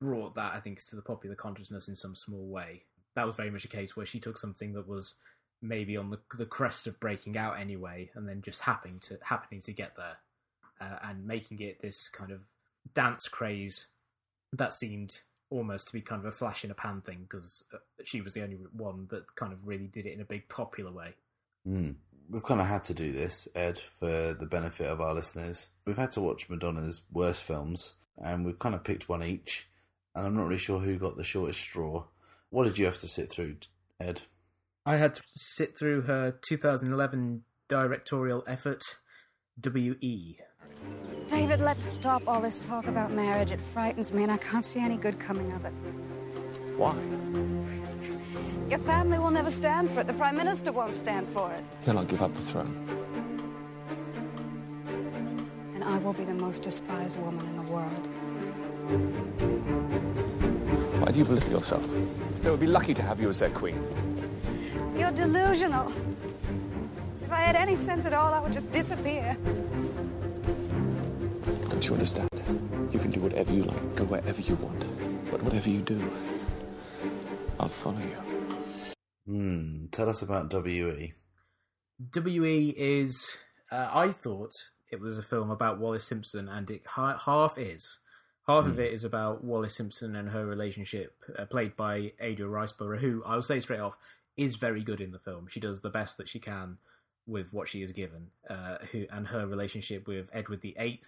[0.00, 2.82] brought that I think to the popular consciousness in some small way.
[3.14, 5.14] That was very much a case where she took something that was
[5.62, 9.60] maybe on the the crest of breaking out anyway, and then just happening to happening
[9.62, 10.18] to get there,
[10.80, 12.46] uh, and making it this kind of
[12.94, 13.86] dance craze
[14.52, 17.64] that seemed almost to be kind of a flash in a pan thing because
[18.04, 20.90] she was the only one that kind of really did it in a big popular
[20.90, 21.14] way.
[21.66, 21.94] Mm.
[22.28, 25.68] We've kind of had to do this, Ed, for the benefit of our listeners.
[25.84, 29.68] We've had to watch Madonna's worst films, and we've kind of picked one each.
[30.14, 32.04] And I'm not really sure who got the shortest straw.
[32.50, 33.56] What did you have to sit through,
[34.00, 34.22] Ed?
[34.84, 38.82] I had to sit through her 2011 directorial effort,
[39.64, 39.90] E.
[39.90, 40.38] WE.
[41.26, 43.50] David, let's stop all this talk about marriage.
[43.50, 45.72] It frightens me, and I can't see any good coming of it.
[46.76, 46.94] Why?
[48.68, 50.08] Your family will never stand for it.
[50.08, 51.62] The Prime Minister won't stand for it.
[51.84, 52.74] Then I'll give up the throne.
[55.74, 58.06] And I will be the most despised woman in the world.
[61.00, 61.88] Why do you belittle yourself?
[62.42, 63.80] They would be lucky to have you as their queen.
[64.96, 65.92] You're delusional.
[67.22, 69.36] If I had any sense at all, I would just disappear.
[71.68, 72.28] Don't you understand?
[72.90, 74.84] You can do whatever you like, go wherever you want.
[75.30, 76.00] But whatever you do,
[77.60, 78.35] I'll follow you.
[79.26, 79.86] Hmm.
[79.90, 80.52] Tell us about.
[80.52, 81.12] WE.
[82.14, 83.38] WE is,
[83.70, 84.52] uh, I thought
[84.90, 87.98] it was a film about Wallis Simpson, and it ha- half is.
[88.46, 93.00] Half of it is about Wallis Simpson and her relationship, uh, played by Ada Riseborough,
[93.00, 93.98] who I will say straight off
[94.36, 95.48] is very good in the film.
[95.48, 96.78] She does the best that she can
[97.26, 98.28] with what she is given.
[98.48, 101.00] Uh, who and her relationship with Edward VIII,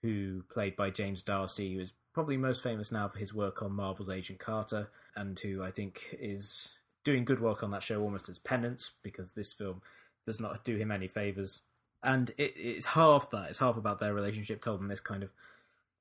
[0.00, 3.72] who played by James D'Arcy, who is probably most famous now for his work on
[3.72, 8.28] Marvel's Agent Carter, and who I think is doing good work on that show almost
[8.28, 9.82] as penance because this film
[10.26, 11.62] does not do him any favors.
[12.02, 13.50] And it, it's half that.
[13.50, 15.32] It's half about their relationship told in this kind of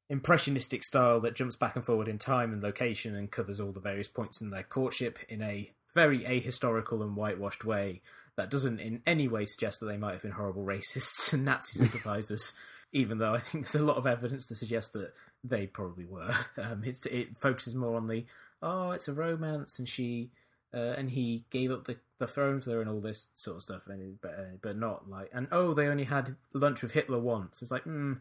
[0.09, 3.79] impressionistic style that jumps back and forward in time and location and covers all the
[3.79, 8.01] various points in their courtship in a very ahistorical and whitewashed way
[8.35, 11.77] that doesn't in any way suggest that they might have been horrible racists and Nazi
[11.79, 12.53] sympathizers,
[12.91, 16.33] even though I think there's a lot of evidence to suggest that they probably were.
[16.57, 18.25] Um, it's, it focuses more on the
[18.61, 20.31] oh, it's a romance, and she
[20.73, 23.63] uh, and he gave up the, the throne for her and all this sort of
[23.63, 26.91] stuff, and it, but uh, but not like and oh, they only had lunch with
[26.91, 27.61] Hitler once.
[27.61, 28.13] It's like hmm,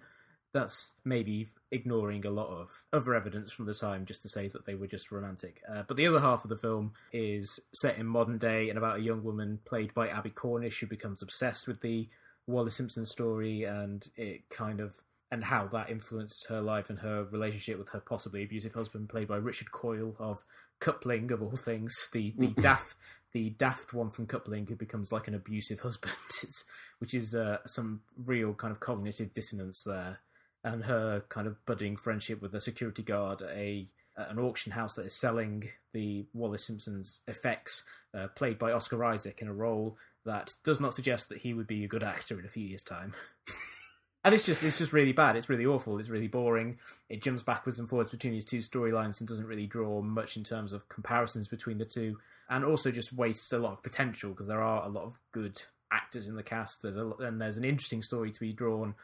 [0.53, 4.65] that's maybe ignoring a lot of other evidence from the time just to say that
[4.65, 5.61] they were just romantic.
[5.71, 8.99] Uh, but the other half of the film is set in modern day and about
[8.99, 12.09] a young woman played by Abbie Cornish who becomes obsessed with the
[12.47, 14.97] Wallis Simpson story and it kind of
[15.31, 19.29] and how that influenced her life and her relationship with her possibly abusive husband played
[19.29, 20.43] by Richard Coyle of
[20.81, 22.09] Coupling of all things.
[22.12, 22.97] The the daft
[23.33, 26.14] the daft one from Coupling who becomes like an abusive husband.
[26.43, 26.64] It's,
[27.01, 30.21] which is uh, some real kind of cognitive dissonance there.
[30.64, 33.87] And her kind of budding friendship with a security guard at a
[34.17, 39.05] at an auction house that is selling the Wallis Simpson's effects, uh, played by Oscar
[39.05, 42.38] Isaac in a role that does not suggest that he would be a good actor
[42.38, 43.14] in a few years' time.
[44.25, 45.37] and it's just it's just really bad.
[45.37, 45.99] It's really awful.
[45.99, 46.79] It's really boring.
[47.09, 50.45] It jumps backwards and forwards between these two storylines and doesn't really draw much in
[50.45, 52.19] terms of comparisons between the two,
[52.51, 55.63] and also just wastes a lot of potential because there are a lot of good
[55.93, 56.83] actors in the cast.
[56.83, 58.95] There's a and there's an interesting story to be drawn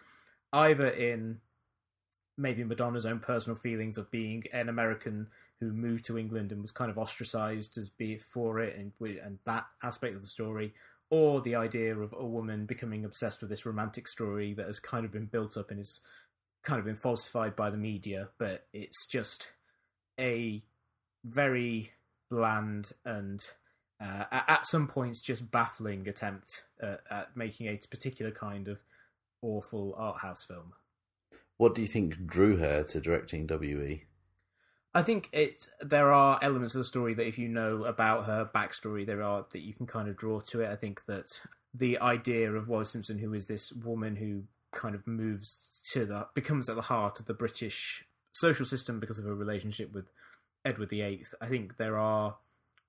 [0.52, 1.40] either in
[2.36, 5.28] maybe Madonna's own personal feelings of being an American
[5.60, 9.38] who moved to England and was kind of ostracized as be for it and and
[9.44, 10.74] that aspect of the story,
[11.10, 15.04] or the idea of a woman becoming obsessed with this romantic story that has kind
[15.04, 16.00] of been built up and is
[16.62, 19.52] kind of been falsified by the media, but it's just
[20.18, 20.62] a
[21.24, 21.92] very
[22.30, 23.46] bland and
[24.00, 28.78] uh, at some points just baffling attempt at, at making a particular kind of
[29.42, 30.72] awful art house film.
[31.56, 33.46] What do you think drew her to directing?
[33.46, 34.04] WE?
[34.94, 38.48] I think it's there are elements of the story that if you know about her
[38.54, 40.70] backstory, there are that you can kind of draw to it.
[40.70, 41.40] I think that
[41.72, 46.28] the idea of Wallis Simpson, who is this woman who kind of moves to the
[46.34, 48.04] becomes at the heart of the British
[48.34, 50.06] social system because of her relationship with
[50.64, 51.24] Edward VIII.
[51.40, 52.36] I think there are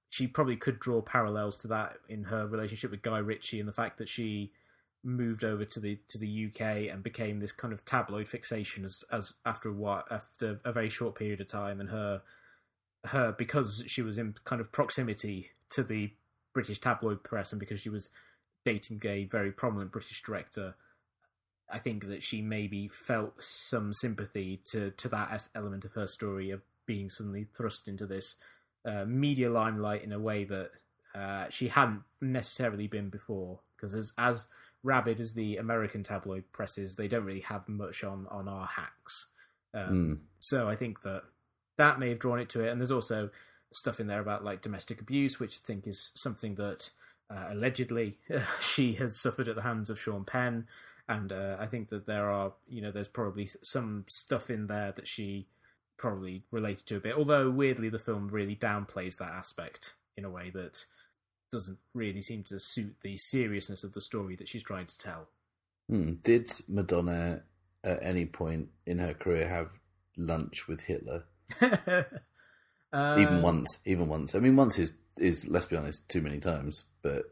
[0.10, 3.74] she probably could draw parallels to that in her relationship with Guy Ritchie and the
[3.74, 4.52] fact that she
[5.06, 9.04] moved over to the to the UK and became this kind of tabloid fixation as
[9.12, 12.22] as after while after a very short period of time and her
[13.06, 16.12] her because she was in kind of proximity to the
[16.54, 18.10] British tabloid press and because she was
[18.66, 20.76] dating a very prominent British director
[21.70, 26.52] I think that she maybe felt some sympathy to to that element of her story
[26.52, 28.36] of being suddenly thrust into this
[28.86, 30.72] uh, media limelight in a way that
[31.16, 33.60] uh, she hadn't necessarily been before.
[33.76, 34.48] Because as as
[34.86, 39.28] rabid as the American tabloid presses, they don't really have much on on our hacks.
[39.74, 41.24] Um, So I think that
[41.78, 43.30] that may have drawn it to it, and there's also
[43.74, 46.92] stuff in there about like domestic abuse, which I think is something that
[47.30, 48.20] uh, allegedly
[48.62, 50.68] she has suffered at the hands of Sean Penn,
[51.10, 54.92] and uh, I think that there are you know there's probably some stuff in there
[54.94, 55.48] that she
[55.98, 57.18] probably related to a bit.
[57.18, 60.86] Although weirdly, the film really downplays that aspect in a way that
[61.56, 65.30] doesn't really seem to suit the seriousness of the story that she's trying to tell.
[65.90, 66.14] Hmm.
[66.24, 67.44] Did Madonna
[67.84, 69.70] at any point in her career have
[70.18, 71.24] lunch with Hitler?
[72.94, 74.36] Uh, even once, even once.
[74.36, 76.86] I mean, once is is let's be honest, too many times.
[77.02, 77.24] But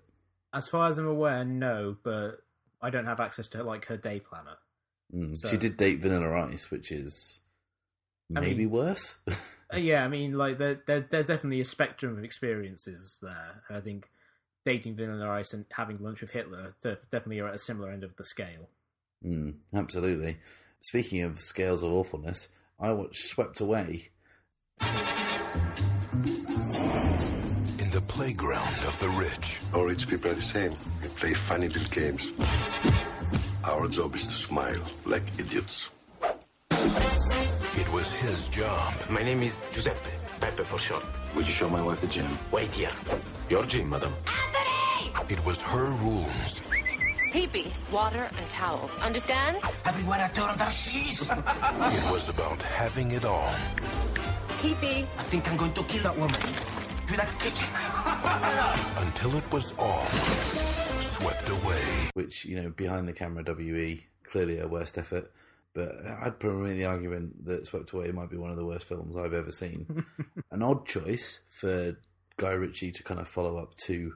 [0.53, 2.39] As far as I'm aware, no, but
[2.81, 4.57] I don't have access to like her day planner.
[5.15, 7.39] mm, So- she did date Vanilla Ice, which is
[8.35, 9.17] I maybe mean- worse.
[9.73, 13.77] Uh, yeah, I mean, like there, there, there's definitely a spectrum of experiences there, and
[13.77, 14.07] I think
[14.65, 18.15] dating Vanilla Ice and having lunch with Hitler definitely are at a similar end of
[18.15, 18.69] the scale.
[19.25, 20.37] Mm, absolutely.
[20.81, 22.49] Speaking of scales of awfulness,
[22.79, 24.09] I watched Swept Away.
[27.79, 30.71] In the playground of the rich, All rich people are the same.
[31.01, 32.31] They play funny little games.
[33.63, 35.89] Our job is to smile like idiots.
[36.21, 38.93] it was his job.
[39.09, 41.05] My name is Giuseppe, Pepe for short.
[41.35, 42.27] Would you show my wife the gym?
[42.51, 42.91] Wait here.
[43.49, 44.13] Your gym, madam.
[45.29, 46.61] It was her rules.
[47.31, 48.89] Pee-pee, water, and towel.
[49.01, 49.57] Understand?
[49.85, 51.21] Everywhere I turn, there's cheese.
[51.29, 53.53] It was about having it all.
[54.61, 55.07] Pee-pee.
[55.17, 56.39] I think I'm going to kill that woman.
[56.39, 57.67] To that kitchen.
[59.07, 60.05] Until it was all
[61.01, 61.81] swept away.
[62.15, 65.31] which you know behind the camera we clearly a worst effort
[65.73, 65.91] but
[66.23, 69.15] i'd probably make the argument that swept away might be one of the worst films
[69.15, 70.03] i've ever seen
[70.51, 71.95] an odd choice for
[72.37, 74.13] guy ritchie to kind of follow up to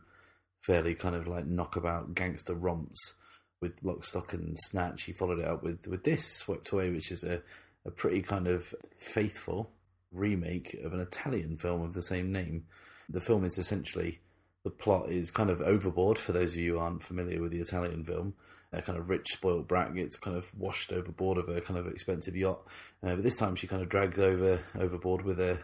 [0.67, 3.13] fairly kind of like knockabout gangster romps
[3.61, 5.03] with lock stock and snatch.
[5.03, 7.41] He followed it up with with this swept away which is a,
[7.85, 9.71] a pretty kind of faithful
[10.11, 12.65] remake of an italian film of the same name.
[13.09, 14.19] The film is essentially
[14.65, 17.61] the plot is kind of overboard for those of you who aren't familiar with the
[17.61, 18.33] Italian film.
[18.73, 21.87] A kind of rich, spoiled brat gets kind of washed overboard of a kind of
[21.87, 22.59] expensive yacht,
[23.01, 25.57] uh, but this time she kind of drags over overboard with a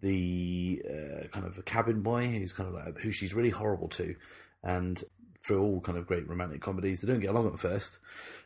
[0.00, 3.88] the uh, kind of a cabin boy who's kind of like who she's really horrible
[3.88, 4.16] to,
[4.62, 5.02] and
[5.46, 7.98] through all kind of great romantic comedies, they don't get along at first,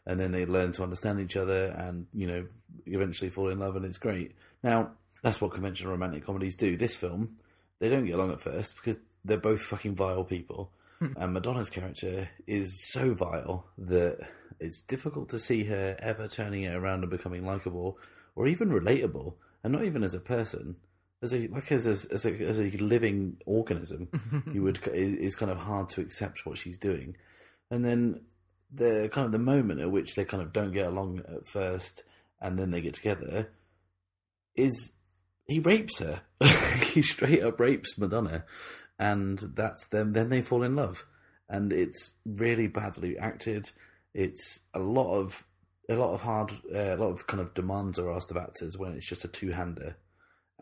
[0.07, 2.47] and then they learn to understand each other, and you know
[2.87, 4.33] eventually fall in love, and it's great.
[4.63, 6.77] Now that's what conventional romantic comedies do.
[6.77, 7.37] This film,
[7.79, 10.71] they don't get along at first because they're both fucking vile people.
[10.99, 11.15] Hmm.
[11.17, 14.21] and Madonna's character is so vile that
[14.61, 17.99] it's difficult to see her ever turning it around and becoming likable
[18.37, 20.77] or even relatable, and not even as a person.
[21.23, 24.09] As a like as a, as a as a living organism,
[24.53, 27.17] you would it is kind of hard to accept what she's doing,
[27.71, 28.23] and then
[28.73, 32.03] the kind of the moment at which they kind of don't get along at first,
[32.41, 33.51] and then they get together,
[34.57, 34.93] is
[35.47, 36.23] he rapes her.
[36.93, 38.45] he straight up rapes Madonna,
[38.99, 40.13] and that's them.
[40.13, 41.07] Then they fall in love,
[41.49, 43.71] and it's really badly acted.
[44.15, 45.47] It's a lot of
[45.89, 48.79] a lot of hard, uh, a lot of kind of demands are asked of actors
[48.79, 49.97] when it's just a two hander,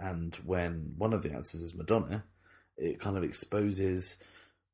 [0.01, 2.25] and when one of the answers is Madonna,
[2.77, 4.17] it kind of exposes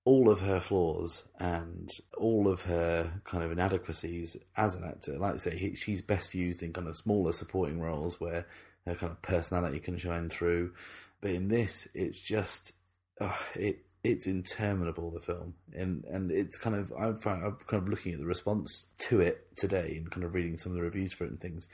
[0.05, 5.19] all of her flaws and all of her kind of inadequacies as an actor.
[5.19, 8.47] Like I say, he, she's best used in kind of smaller supporting roles where
[8.87, 10.73] her kind of personality can shine through.
[11.21, 12.73] But in this, it's just
[13.55, 18.13] it it's interminable the film, and and it's kind of I'm, I'm kind of looking
[18.13, 21.25] at the response to it today and kind of reading some of the reviews for
[21.25, 21.69] it and things,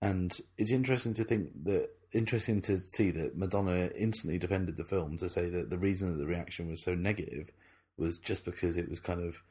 [0.00, 5.16] and it's interesting to think that interesting to see that Madonna instantly defended the film
[5.18, 7.50] to say that the reason that the reaction was so negative
[7.96, 9.42] was just because it was kind of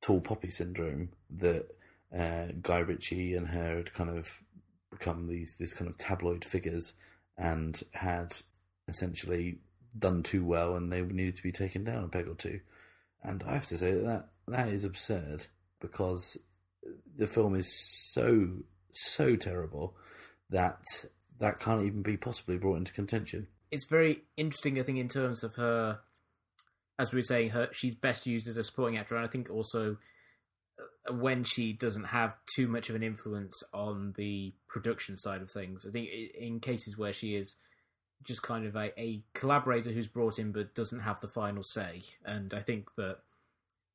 [0.00, 1.66] tall poppy syndrome that
[2.16, 4.42] uh, Guy Ritchie and her had kind of
[4.90, 6.92] become these this kind of tabloid figures
[7.36, 8.36] and had
[8.88, 9.58] essentially
[9.98, 12.60] done too well and they needed to be taken down a peg or two.
[13.22, 15.46] And I have to say that that, that is absurd
[15.80, 16.36] because
[17.16, 17.72] the film is
[18.12, 18.48] so
[18.92, 19.96] so terrible
[20.50, 20.84] that
[21.40, 23.48] that can't even be possibly brought into contention.
[23.70, 26.00] It's very interesting, I think, in terms of her,
[26.98, 29.50] as we were saying, her she's best used as a supporting actor, and I think
[29.50, 29.96] also
[30.78, 35.50] uh, when she doesn't have too much of an influence on the production side of
[35.50, 35.84] things.
[35.86, 36.08] I think
[36.38, 37.56] in cases where she is
[38.22, 42.02] just kind of a, a collaborator who's brought in but doesn't have the final say,
[42.24, 43.18] and I think that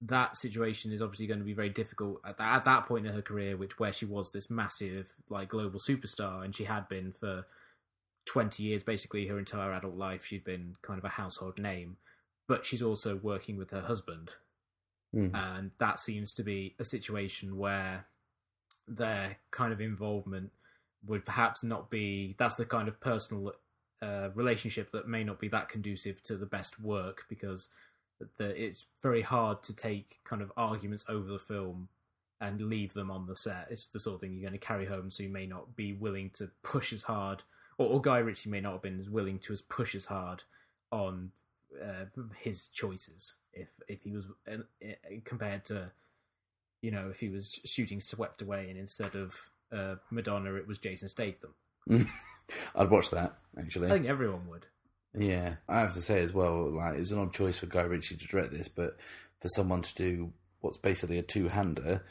[0.02, 3.14] that situation is obviously going to be very difficult at that, at that point in
[3.14, 7.14] her career, which where she was this massive like global superstar, and she had been
[7.20, 7.46] for
[8.26, 10.26] twenty years, basically her entire adult life.
[10.26, 11.98] She'd been kind of a household name,
[12.48, 14.32] but she's also working with her husband,
[15.14, 15.36] Mhm.
[15.36, 18.06] and that seems to be a situation where
[18.88, 20.52] their kind of involvement
[21.06, 22.36] would perhaps not be.
[22.38, 23.54] That's the kind of personal
[24.02, 27.68] uh, relationship that may not be that conducive to the best work because
[28.38, 31.90] the, it's very hard to take kind of arguments over the film
[32.42, 33.68] and leave them on the set.
[33.70, 35.94] It's the sort of thing you're going to carry home, so you may not be
[35.94, 37.44] willing to push as hard,
[37.78, 40.44] or, or Guy Ritchie may not have been as willing to as push as hard
[40.92, 41.32] on
[41.82, 42.06] uh,
[42.40, 44.58] his choices if if he was uh,
[45.24, 45.92] compared to
[46.82, 50.78] you know if he was shooting Swept Away and instead of uh, Madonna it was
[50.78, 51.54] Jason Statham.
[52.76, 53.88] I'd watch that actually.
[53.88, 54.66] I think everyone would.
[55.18, 58.18] Yeah, I have to say as well, like it's an odd choice for Guy Ritchie
[58.18, 58.98] to direct this, but
[59.42, 62.04] for someone to do what's basically a two-hander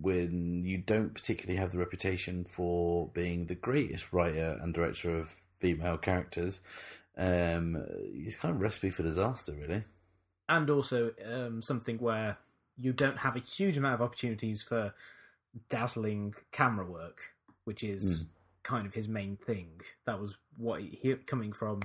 [0.00, 5.36] when you don't particularly have the reputation for being the greatest writer and director of
[5.60, 6.60] female characters,
[7.16, 9.82] um, it's kind of a recipe for disaster, really.
[10.48, 12.38] and also um, something where
[12.76, 14.92] you don't have a huge amount of opportunities for
[15.68, 17.34] dazzling camera work,
[17.64, 18.24] which is
[18.62, 19.80] kind of his main thing.
[20.06, 21.80] That was what he coming from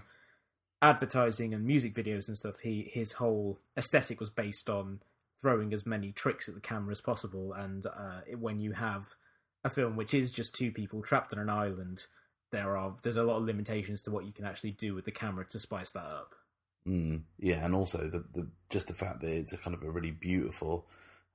[0.81, 2.59] advertising and music videos and stuff.
[2.59, 5.01] He his whole aesthetic was based on
[5.41, 7.53] throwing as many tricks at the camera as possible.
[7.53, 9.13] And uh, when you have
[9.63, 12.05] a film which is just two people trapped on an island,
[12.51, 15.11] there are there's a lot of limitations to what you can actually do with the
[15.11, 16.35] camera to spice that up.
[16.87, 19.91] Mm, yeah, and also the, the just the fact that it's a kind of a
[19.91, 20.87] really beautiful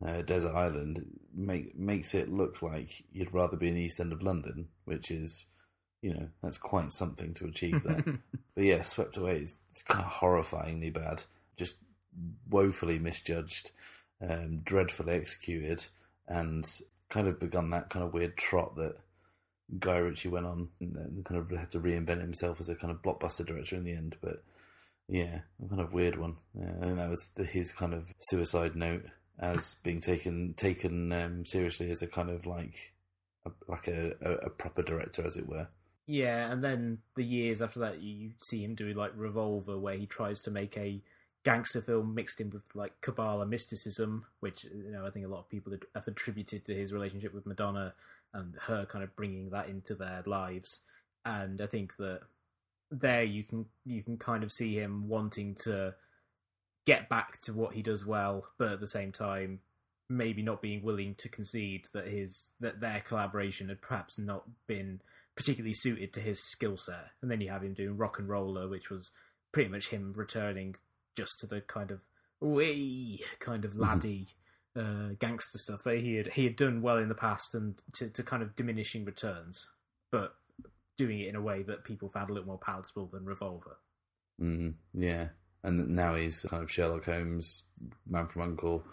[0.04, 4.12] uh, desert island make, makes it look like you'd rather be in the East End
[4.12, 5.44] of London, which is,
[6.04, 8.04] you know, that's quite something to achieve there.
[8.54, 11.22] but yeah, Swept Away is it's kind of horrifyingly bad,
[11.56, 11.76] just
[12.46, 13.70] woefully misjudged,
[14.20, 15.86] um, dreadfully executed,
[16.28, 16.66] and
[17.08, 18.96] kind of begun that kind of weird trot that
[19.78, 22.90] Guy Ritchie went on and then kind of had to reinvent himself as a kind
[22.90, 24.44] of blockbuster director in the end, but.
[25.06, 26.36] Yeah, a kind of weird one.
[26.58, 29.04] Yeah, I think that was the, his kind of suicide note
[29.38, 32.94] as being taken taken um, seriously as a kind of like
[33.44, 35.68] a, like a, a, a proper director, as it were.
[36.06, 40.06] Yeah, and then the years after that, you see him do like Revolver, where he
[40.06, 41.02] tries to make a
[41.44, 45.40] gangster film mixed in with like Kabbalah mysticism, which you know I think a lot
[45.40, 47.94] of people have attributed to his relationship with Madonna
[48.34, 50.80] and her kind of bringing that into their lives.
[51.24, 52.20] And I think that
[52.90, 55.94] there you can you can kind of see him wanting to
[56.84, 59.60] get back to what he does well, but at the same time
[60.10, 65.00] maybe not being willing to concede that his that their collaboration had perhaps not been
[65.36, 67.10] particularly suited to his skill set.
[67.22, 69.10] And then you have him doing RocknRolla, which was
[69.52, 70.76] pretty much him returning
[71.16, 72.00] just to the kind of
[72.40, 74.28] way kind of laddie
[74.76, 78.08] uh, gangster stuff that he had he had done well in the past, and to,
[78.10, 79.70] to kind of diminishing returns,
[80.10, 80.34] but
[80.96, 83.78] doing it in a way that people found a little more palatable than Revolver.
[84.40, 85.28] Mm, yeah,
[85.62, 87.64] and now he's kind of Sherlock Holmes,
[88.08, 88.84] Man from Uncle.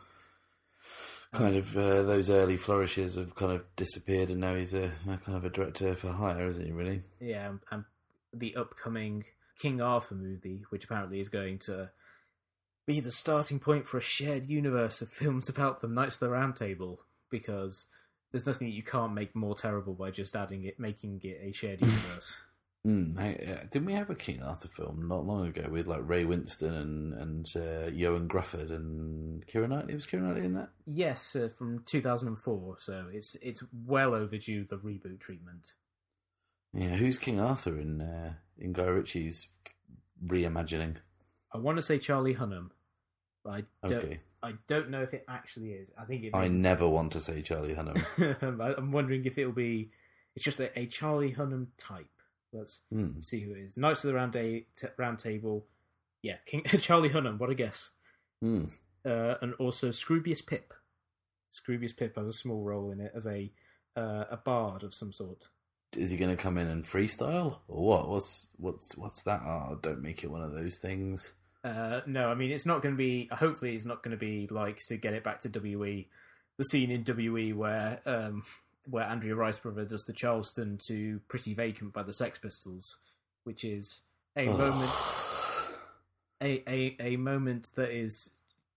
[1.33, 5.17] Kind of uh, those early flourishes have kind of disappeared, and now he's a, a
[5.17, 6.71] kind of a director for hire, isn't he?
[6.73, 7.03] Really?
[7.21, 7.85] Yeah, and, and
[8.33, 9.23] the upcoming
[9.57, 11.91] King Arthur movie, which apparently is going to
[12.85, 16.29] be the starting point for a shared universe of films about the Knights of the
[16.29, 17.87] Round Table, because
[18.31, 21.53] there's nothing that you can't make more terrible by just adding it, making it a
[21.53, 22.37] shared universe.
[22.85, 26.01] Mm, hey, uh, didn't we have a King Arthur film not long ago with like
[26.03, 29.93] Ray Winstone and and uh, Ioan Gruffudd and Keira Knightley?
[29.93, 30.69] Was Keira Knightley in that?
[30.87, 35.73] yes, uh, from 2004, so it's it's well overdue the reboot treatment.
[36.73, 39.49] Yeah, who's King Arthur in uh, in Guy Ritchie's
[40.25, 40.95] reimagining?
[41.53, 42.69] I want to say Charlie Hunnam,
[43.43, 43.51] but
[43.83, 44.19] I don't, Okay.
[44.41, 45.91] I don't know if it actually is.
[45.99, 46.31] I think it.
[46.33, 48.75] I never want to say Charlie Hunnam.
[48.77, 49.91] I'm wondering if it'll be.
[50.35, 52.07] It's just a, a Charlie Hunnam type.
[52.53, 53.19] Let's Hmm.
[53.21, 53.77] see who it is.
[53.77, 55.65] Knights of the Round, Day, t- round Table.
[56.21, 57.37] Yeah, King, Charlie Hunnam.
[57.37, 57.89] What a guess.
[58.41, 58.65] Hmm.
[59.05, 60.73] Uh, and also Scroobius Pip.
[61.53, 63.51] Scroobius Pip has a small role in it as a
[63.95, 65.47] uh, a bard of some sort.
[65.97, 68.07] Is he going to come in and freestyle or what?
[68.09, 69.41] What's what's what's that?
[69.45, 71.33] Oh, don't make it one of those things.
[71.63, 73.27] Uh, no, I mean it's not going to be.
[73.31, 76.07] Hopefully, it's not going to be like to get it back to WE,
[76.57, 78.43] the scene in WE where um,
[78.85, 82.97] where Andrea Riseborough does the Charleston to "Pretty Vacant" by the Sex Pistols,
[83.43, 84.01] which is
[84.35, 84.57] a Ugh.
[84.57, 84.91] moment,
[86.41, 88.31] a, a a moment that is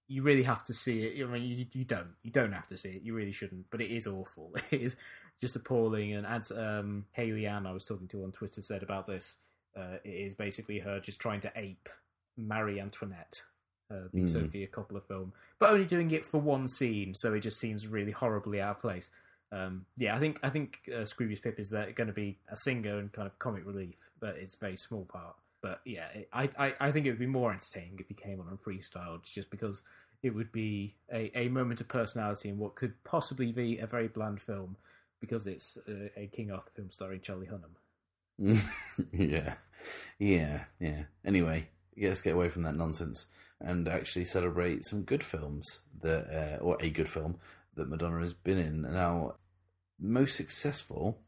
[0.07, 1.25] you really have to see it.
[1.25, 2.11] I mean, you, you don't.
[2.23, 3.03] You don't have to see it.
[3.03, 3.67] You really shouldn't.
[3.71, 4.53] But it is awful.
[4.71, 4.97] It is
[5.41, 6.13] just appalling.
[6.13, 9.37] And as um, Haley Ann, I was talking to on Twitter, said about this,
[9.77, 11.89] uh, it is basically her just trying to ape
[12.37, 13.43] Marie Antoinette,
[13.91, 14.29] uh, the Mm.
[14.29, 17.15] Sofia Coppola film, but only doing it for one scene.
[17.15, 19.09] So it just seems really horribly out of place.
[19.55, 22.99] Um, yeah, I think I think uh, Scroobius Pip is going to be a singer
[22.99, 25.37] and kind of comic relief, but it's a very small part.
[25.63, 28.41] But yeah, it, I, I I think it would be more entertaining if he came
[28.41, 29.83] on and freestyled, just because
[30.23, 34.09] it would be a, a moment of personality in what could possibly be a very
[34.09, 34.77] bland film,
[35.21, 38.61] because it's uh, a King Arthur film starring Charlie Hunnam.
[39.13, 39.55] yeah,
[40.19, 41.05] yeah, yeah.
[41.25, 43.27] Anyway, let's get away from that nonsense
[43.61, 47.37] and actually celebrate some good films that, uh, or a good film
[47.77, 48.83] that Madonna has been in.
[48.83, 49.37] Now,
[49.99, 51.19] most successful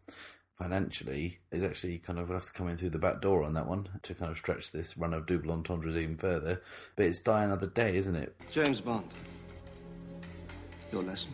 [0.56, 3.52] financially is actually kind of we'll have to come in through the back door on
[3.54, 6.62] that one to kind of stretch this run of double entendres even further.
[6.96, 8.34] But it's Die Another Day, isn't it?
[8.50, 9.04] James Bond.
[10.92, 11.32] Your lesson?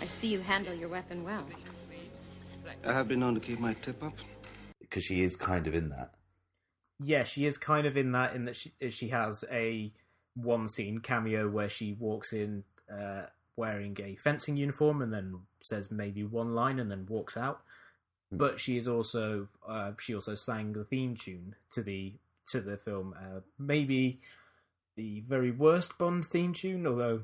[0.00, 1.44] I see you handle your weapon well.
[2.86, 4.14] I have been known to keep my tip up.
[4.80, 6.14] Because she is kind of in that.
[7.00, 9.92] Yeah, she is kind of in that in that she she has a
[10.34, 13.26] one scene cameo where she walks in uh,
[13.56, 17.62] wearing a fencing uniform and then says maybe one line and then walks out.
[18.32, 22.14] But she is also uh, she also sang the theme tune to the
[22.46, 23.14] to the film.
[23.16, 24.18] Uh, maybe
[24.96, 27.22] the very worst Bond theme tune, although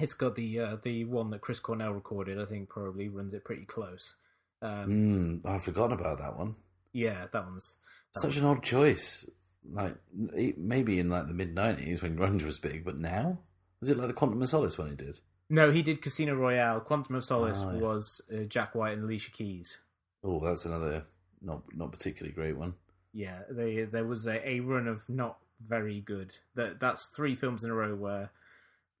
[0.00, 2.40] it's got the uh, the one that Chris Cornell recorded.
[2.40, 4.14] I think probably runs it pretty close.
[4.60, 6.56] Um, Mm, I've forgotten about that one.
[6.92, 7.76] Yeah, that one's
[8.14, 9.24] that Such was- an odd choice.
[9.70, 13.38] Like maybe in like the mid nineties when grunge was big, but now
[13.80, 15.20] was it like the Quantum of Solace when he did?
[15.50, 16.80] No, he did Casino Royale.
[16.80, 17.80] Quantum of Solace Oh, yeah.
[17.80, 19.80] was uh, Jack White and Alicia Keys.
[20.22, 21.04] Oh, that's another
[21.40, 22.74] not not particularly great one.
[23.12, 26.38] Yeah, they, there was a, a run of not very good.
[26.56, 28.30] That that's three films in a row where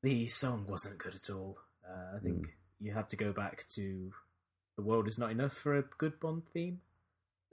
[0.02, 1.58] the song wasn't good at all.
[1.86, 2.48] Uh, I think Mm.
[2.80, 4.12] you had to go back to
[4.76, 6.80] "The World Is Not Enough" for a good Bond theme.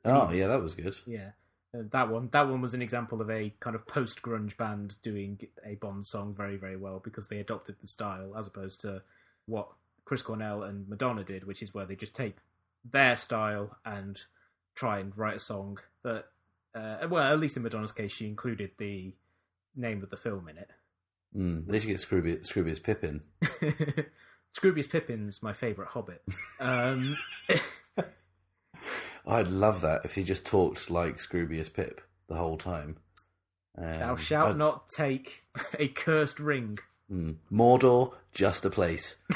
[0.05, 0.95] Oh yeah, that was good.
[1.05, 1.31] Yeah,
[1.73, 2.29] uh, that one.
[2.31, 6.05] That one was an example of a kind of post grunge band doing a Bond
[6.05, 9.03] song very, very well because they adopted the style as opposed to
[9.45, 9.69] what
[10.05, 12.37] Chris Cornell and Madonna did, which is where they just take
[12.83, 14.19] their style and
[14.75, 16.25] try and write a song that.
[16.73, 19.13] Uh, well, at least in Madonna's case, she included the
[19.75, 20.69] name of the film in it.
[21.35, 23.21] Mm, they should get Scroobius, Scroobius Pippin.
[24.57, 26.21] Scroobius Pippin's my favourite Hobbit.
[26.59, 27.15] Um,
[29.25, 32.97] I'd love that if he just talked like Scroobius Pip the whole time.
[33.77, 35.43] Um, Thou shalt I'd- not take
[35.79, 36.79] a cursed ring.
[37.11, 39.17] Mm, Mordor, just a place.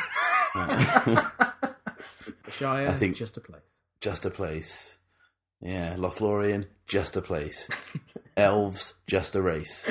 [2.49, 3.61] Shire, I think- just a place.
[3.99, 4.97] just a place.
[5.61, 7.69] Yeah, Lothlorien, just a place.
[8.38, 9.86] Elves, just a race.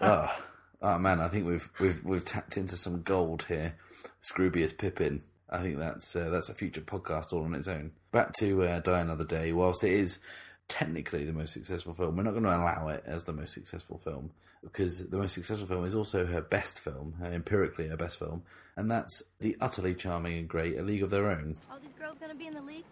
[0.00, 0.36] oh,
[0.82, 3.76] oh man, I think we've we've we've tapped into some gold here.
[4.22, 5.22] Scroobius Pippin.
[5.52, 7.92] I think that's uh, that's a future podcast all on its own.
[8.10, 9.52] Back to uh, Die Another Day.
[9.52, 10.18] Whilst it is
[10.66, 13.98] technically the most successful film, we're not going to allow it as the most successful
[13.98, 14.30] film
[14.64, 18.42] because the most successful film is also her best film, uh, empirically her best film,
[18.76, 21.56] and that's the utterly charming and great A League of Their Own.
[21.70, 22.84] All these girls gonna be in the league?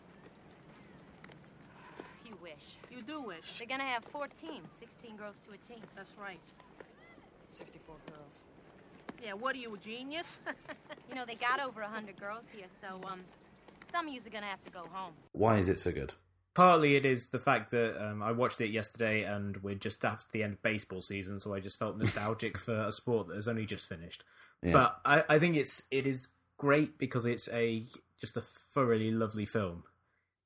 [2.27, 2.77] You wish.
[2.91, 3.45] You do wish.
[3.57, 5.83] They're gonna have four teams, 16 girls to a team.
[5.97, 6.41] That's right.
[7.57, 8.50] 64 girls.
[9.23, 10.27] Yeah, what are you, a genius?
[11.09, 13.19] You know, they got over 100 girls here, so, um,
[13.91, 15.13] some of you are gonna have to go home.
[15.33, 16.15] Why is it so good?
[16.55, 20.27] Partly it is the fact that um, I watched it yesterday and we're just after
[20.33, 23.49] the end of baseball season, so I just felt nostalgic for a sport that has
[23.49, 24.23] only just finished.
[24.63, 24.73] Yeah.
[24.73, 27.85] But I, I think it's it is great because it's a
[28.21, 29.85] just a thoroughly lovely film.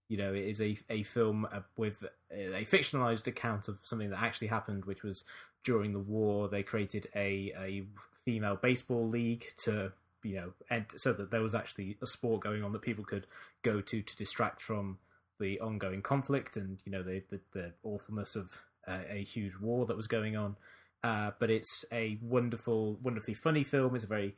[0.08, 4.22] You know, it is a a film uh, with a fictionalized account of something that
[4.22, 5.24] actually happened, which was
[5.62, 6.48] during the war.
[6.48, 7.84] They created a a
[8.24, 9.92] female baseball league to
[10.24, 13.26] you know, and so that there was actually a sport going on that people could
[13.62, 14.98] go to to distract from
[15.38, 19.86] the ongoing conflict and you know the the, the awfulness of uh, a huge war
[19.86, 20.56] that was going on.
[21.02, 23.94] Uh, but it's a wonderful, wonderfully funny film.
[23.94, 24.34] It's a very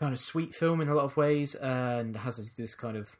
[0.00, 3.16] kind of sweet film in a lot of ways, and has this kind of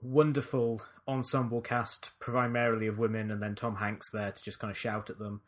[0.00, 4.78] wonderful ensemble cast, primarily of women, and then Tom Hanks there to just kind of
[4.78, 5.40] shout at them,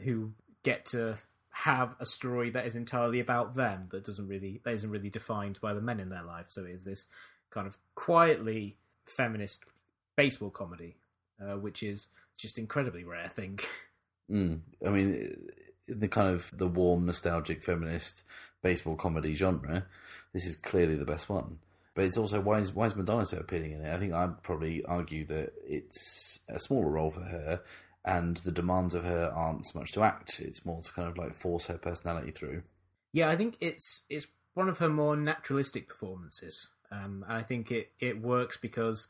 [0.00, 0.32] who
[0.64, 1.18] get to
[1.52, 5.60] have a story that is entirely about them that doesn't really that isn't really defined
[5.60, 6.46] by the men in their life.
[6.48, 7.06] So it is this
[7.50, 9.64] kind of quietly feminist
[10.16, 10.96] baseball comedy,
[11.40, 13.24] uh, which is just incredibly rare.
[13.24, 13.68] I think.
[14.30, 14.60] Mm.
[14.86, 15.50] I mean,
[15.86, 18.22] the kind of the warm, nostalgic, feminist
[18.62, 19.86] baseball comedy genre,
[20.32, 21.58] this is clearly the best one.
[21.94, 23.92] But it's also why is why is Madonna so appealing in it?
[23.92, 27.60] I think I'd probably argue that it's a smaller role for her,
[28.04, 31.16] and the demands of her aren't so much to act; it's more to kind of
[31.16, 32.62] like force her personality through.
[33.12, 37.70] Yeah, I think it's it's one of her more naturalistic performances, um, and I think
[37.70, 39.06] it it works because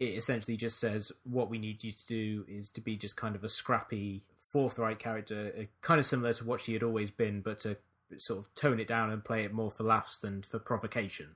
[0.00, 3.34] it essentially just says what we need you to do is to be just kind
[3.34, 7.40] of a scrappy, forthright character, uh, kind of similar to what she had always been,
[7.40, 7.76] but to
[8.18, 11.34] sort of tone it down and play it more for laughs than for provocation.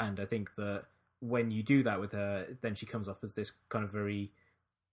[0.00, 0.86] And I think that
[1.20, 4.32] when you do that with her, then she comes off as this kind of very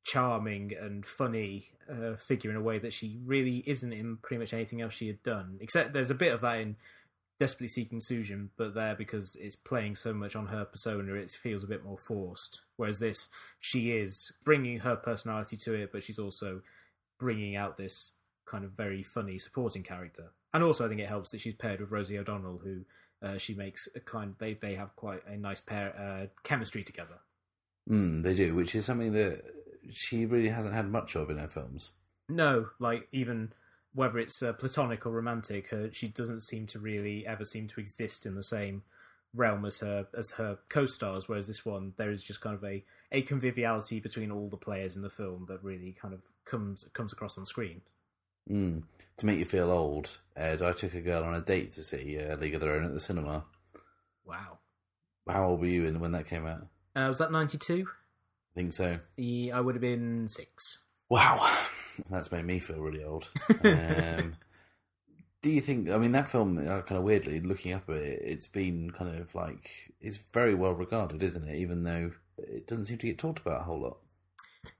[0.03, 4.53] charming and funny uh, figure in a way that she really isn't in pretty much
[4.53, 5.57] anything else she had done.
[5.61, 6.75] Except there's a bit of that in
[7.39, 11.63] Desperately Seeking Susan, but there because it's playing so much on her persona, it feels
[11.63, 12.61] a bit more forced.
[12.77, 13.29] Whereas this,
[13.59, 16.61] she is bringing her personality to it, but she's also
[17.19, 18.13] bringing out this
[18.45, 20.31] kind of very funny supporting character.
[20.53, 22.85] And also, I think it helps that she's paired with Rosie O'Donnell, who
[23.21, 24.35] uh, she makes a kind.
[24.37, 27.19] They they have quite a nice pair uh, chemistry together.
[27.89, 29.43] Mm, they do, which is something that
[29.91, 31.91] she really hasn't had much of in her films.
[32.29, 33.53] No, like even
[33.93, 37.79] whether it's uh, platonic or romantic, her she doesn't seem to really ever seem to
[37.79, 38.83] exist in the same
[39.35, 41.27] realm as her as her co-stars.
[41.27, 44.95] Whereas this one, there is just kind of a a conviviality between all the players
[44.95, 47.81] in the film that really kind of comes comes across on screen.
[48.49, 48.83] Mm.
[49.17, 52.19] To make you feel old, Ed, I took a girl on a date to see
[52.19, 53.45] uh, League of Their Own at the cinema.
[54.25, 54.57] Wow.
[55.29, 56.67] How old were you in when that came out?
[56.95, 57.87] Uh, was that ninety two?
[58.55, 58.99] I think so.
[59.17, 60.79] Yeah, I would have been six.
[61.09, 61.57] Wow,
[62.09, 63.29] that's made me feel really old.
[63.63, 64.35] um,
[65.41, 65.89] do you think?
[65.89, 69.19] I mean, that film, uh, kind of weirdly, looking up at it, it's been kind
[69.19, 71.55] of like it's very well regarded, isn't it?
[71.57, 73.97] Even though it doesn't seem to get talked about a whole lot.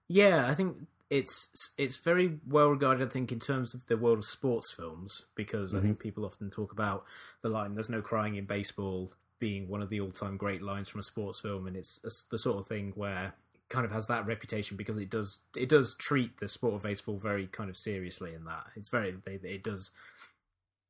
[0.07, 0.77] Yeah, I think
[1.09, 3.07] it's it's very well regarded.
[3.07, 6.49] I think in terms of the world of sports films, because I think people often
[6.49, 7.05] talk about
[7.41, 10.99] the line "There's no crying in baseball" being one of the all-time great lines from
[10.99, 11.99] a sports film, and it's,
[12.31, 13.33] the sort of thing where
[13.73, 17.17] kind of has that reputation because it does it does treat the sport of baseball
[17.17, 18.33] very kind of seriously.
[18.35, 19.89] In that, it's very they, it does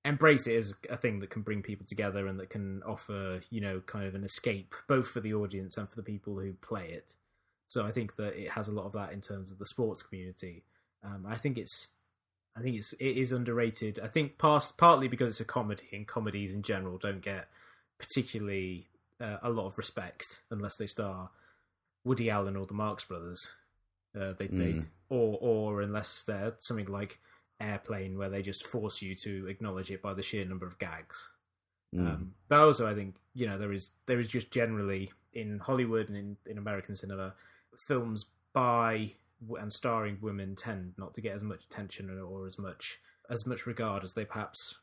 [0.04, 3.62] embrace it as a thing that can bring people together and that can offer you
[3.62, 6.90] know kind of an escape both for the audience and for the people who play
[6.90, 7.14] it.
[7.70, 10.04] So I think that it has a lot of that in terms of the sports
[10.04, 10.66] community.
[11.04, 11.88] Um, I think it's,
[12.56, 13.98] I think it's it is underrated.
[14.04, 17.48] I think past, partly because it's a comedy, and comedies in general don't get
[17.98, 18.90] particularly
[19.22, 21.30] uh, a lot of respect unless they star
[22.04, 23.52] Woody Allen or the Marx Brothers.
[24.16, 24.86] Uh, they, they Mm.
[25.10, 27.20] or or unless they're something like
[27.60, 31.32] Airplane, where they just force you to acknowledge it by the sheer number of gags.
[31.96, 32.08] Mm.
[32.08, 36.10] Um, but also, I think you know there is there is just generally in Hollywood
[36.10, 37.34] and in, in American cinema,
[37.78, 39.14] films by
[39.60, 43.00] and starring women tend not to get as much attention or, or as much
[43.30, 44.80] as much regard as they perhaps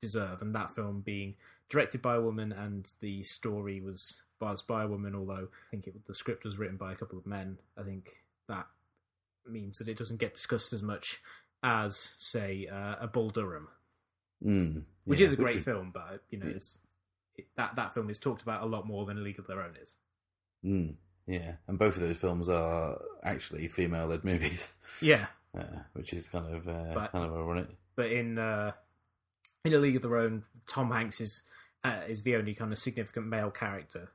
[0.00, 0.42] deserve.
[0.42, 1.36] And that film being
[1.68, 6.06] directed by a woman and the story was by a woman, although I think it,
[6.06, 7.58] the script was written by a couple of men.
[7.78, 8.10] I think
[8.48, 8.66] that
[9.46, 11.20] means that it doesn't get discussed as much
[11.62, 13.68] as, say, uh, a Bull Durham
[14.44, 14.84] Mm.
[15.04, 16.78] which Yeah, is a great film, but you know, it's
[17.36, 19.60] it, that that film is talked about a lot more than A League of Their
[19.62, 19.96] Own is.
[20.64, 20.94] Mm.
[21.26, 24.70] Yeah, and both of those films are actually female-led movies.
[25.02, 25.26] Yeah.
[25.58, 25.64] uh,
[25.94, 27.66] which is kind of uh, But- kind of ironic.
[27.96, 28.72] But in uh,
[29.64, 31.42] in A League of Their Own, Tom Hanks is
[31.82, 34.12] uh, is the only kind of significant male character.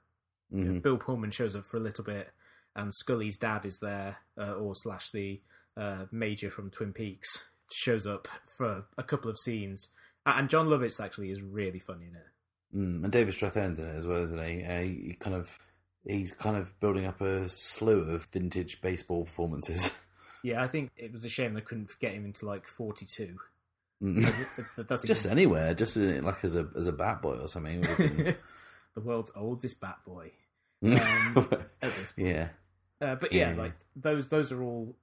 [0.54, 0.82] You know, Mhm.
[0.84, 2.32] Bill Pullman shows up for a little bit,
[2.76, 5.41] and Scully's dad is there, uh, or slash the
[5.76, 8.28] uh, major from Twin Peaks shows up
[8.58, 9.89] for a couple of scenes,
[10.26, 12.28] Uh, and Jon Lovitz actually is really funny in it.
[12.76, 13.04] Mm.
[13.04, 14.64] And David Strathairn's in it as well, isn't he?
[14.64, 15.58] Uh, he kind of
[16.06, 19.97] he's kind of building up a slew of vintage baseball performances.
[20.45, 23.38] Yeah, I think it was a shame they couldn't get him into like forty two.
[24.04, 24.86] Mm.
[24.89, 27.82] That's just anywhere, just like as a as a bat boy or something.
[28.95, 30.31] would have been- the world's oldest bat boy.
[30.83, 31.37] Um,
[31.81, 32.27] at this point.
[32.27, 32.49] yeah,
[32.99, 33.55] Uh, but yeah, Yeah.
[33.61, 34.95] like those those are all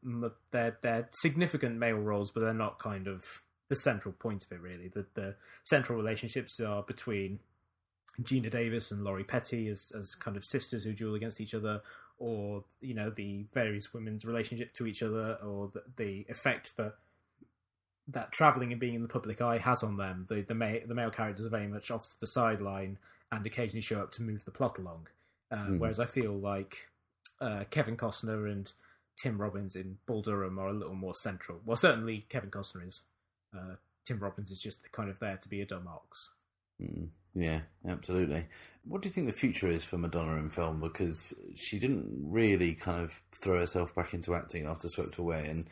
[0.50, 4.60] they're they're significant male roles, but they're not kind of the central point of it.
[4.60, 7.40] Really, the the central relationships are between
[8.20, 11.80] Geena Davis and Lori Petty as as kind of sisters who duel against each other,
[12.18, 16.96] or you know the various women's relationship to each other, or the, the effect that
[18.08, 20.26] that traveling and being in the public eye has on them.
[20.28, 22.98] The the male the male characters are very much off to the sideline
[23.32, 25.08] and occasionally show up to move the plot along.
[25.50, 25.78] Uh, Mhm.
[25.78, 26.88] Whereas I feel like
[27.40, 28.72] uh, Kevin Costner and
[29.16, 31.60] Tim Robbins in Bull Durham are a little more central.
[31.64, 33.02] Well, certainly Kevin Costner is.
[33.54, 36.30] Uh, Tim Robbins is just kind of there to be a dumb ox.
[36.80, 38.46] Mm, yeah, absolutely.
[38.84, 40.80] What do you think the future is for Madonna in film?
[40.80, 45.66] Because she didn't really kind of throw herself back into acting after Swept Away, and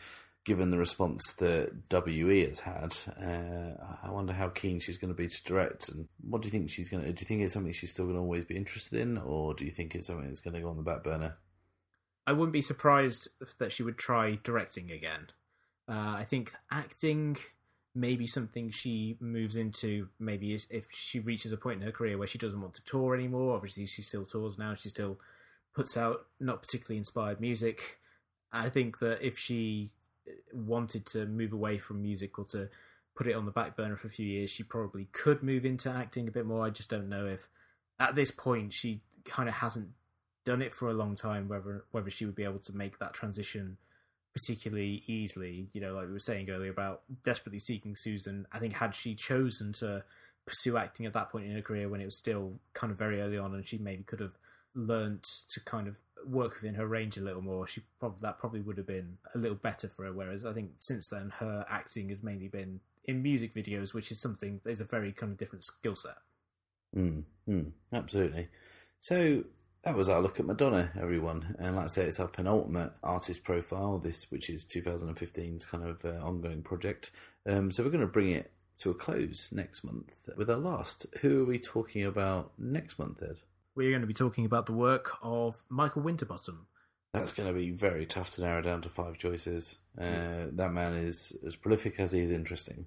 [0.49, 5.15] given the response that WE has had, uh, I wonder how keen she's going to
[5.15, 5.91] be to direct.
[5.91, 7.13] And what do you think she's going to?
[7.13, 9.67] Do you think it's something she's still going to always be interested in, or do
[9.67, 11.37] you think it's something that's going to go on the back burner?
[12.27, 13.29] I wouldn't be surprised
[13.59, 15.27] that she would try directing again.
[15.87, 17.37] Uh, I think acting
[17.95, 20.09] maybe something she moves into.
[20.19, 23.15] Maybe if she reaches a point in her career where she doesn't want to tour
[23.15, 23.55] anymore.
[23.55, 24.75] Obviously, she still tours now.
[24.75, 25.19] She still
[25.75, 27.99] puts out not particularly inspired music.
[28.51, 29.91] I think that if she
[30.53, 32.69] wanted to move away from music or to
[33.17, 35.91] put it on the back burner for a few years, she probably could move into
[35.91, 36.65] acting a bit more.
[36.65, 37.49] I just don't know if
[37.99, 39.89] at this point she kind of hasn't
[40.45, 41.49] done it for a long time.
[41.49, 43.77] Whether whether she would be able to make that transition
[44.33, 45.69] particularly easily.
[45.73, 48.47] You know, like we were saying earlier about desperately seeking Susan.
[48.53, 50.05] I think had she chosen to
[50.47, 53.21] pursue acting at that point in her career when it was still kind of very
[53.21, 54.39] early on, and she maybe could have
[54.75, 58.61] learnt to kind of work within her range a little more, she probably that probably
[58.61, 60.13] would have been a little better for her.
[60.13, 64.21] Whereas I think since then her acting has mainly been in music videos, which is
[64.21, 66.17] something is a very kind of different skill set.
[66.97, 68.49] Mm, mm, absolutely.
[69.01, 69.45] So
[69.85, 71.57] that was our look at Madonna, everyone.
[71.59, 76.05] And like I say, it's our penultimate artist profile, this which is 2015's kind of
[76.05, 77.11] uh, ongoing project.
[77.47, 78.51] Um, so we're going to bring it
[78.81, 81.07] to a close next month with our last.
[81.21, 83.39] Who are we talking about next month, Ed?
[83.79, 86.67] We're going to be talking about the work of Michael Winterbottom.
[87.15, 89.79] That's going to be very tough to narrow down to five choices.
[89.97, 92.87] Uh, that man is as prolific as he is interesting.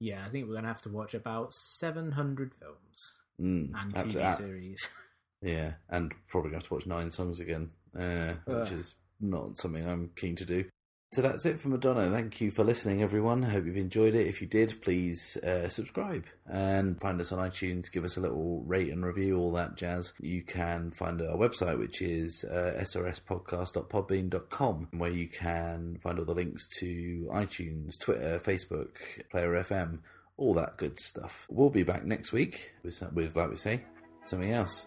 [0.00, 4.32] Yeah, I think we're going to have to watch about 700 films Mm, and TV
[4.34, 4.88] series.
[5.42, 9.56] Yeah, and probably going to have to watch nine songs again, uh, which is not
[9.58, 10.64] something I'm keen to do.
[11.12, 12.08] So that's it for Madonna.
[12.10, 13.44] Thank you for listening, everyone.
[13.44, 14.26] I hope you've enjoyed it.
[14.26, 17.92] If you did, please uh, subscribe and find us on iTunes.
[17.92, 20.14] Give us a little rate and review, all that jazz.
[20.22, 26.32] You can find our website, which is uh, srspodcast.podbean.com, where you can find all the
[26.32, 28.96] links to iTunes, Twitter, Facebook,
[29.30, 29.98] Player FM,
[30.38, 31.46] all that good stuff.
[31.50, 33.82] We'll be back next week with, with like we say,
[34.24, 34.86] something else.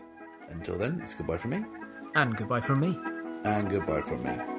[0.49, 1.63] Until then, it's goodbye from me.
[2.15, 2.97] And goodbye from me.
[3.43, 4.54] And goodbye from me.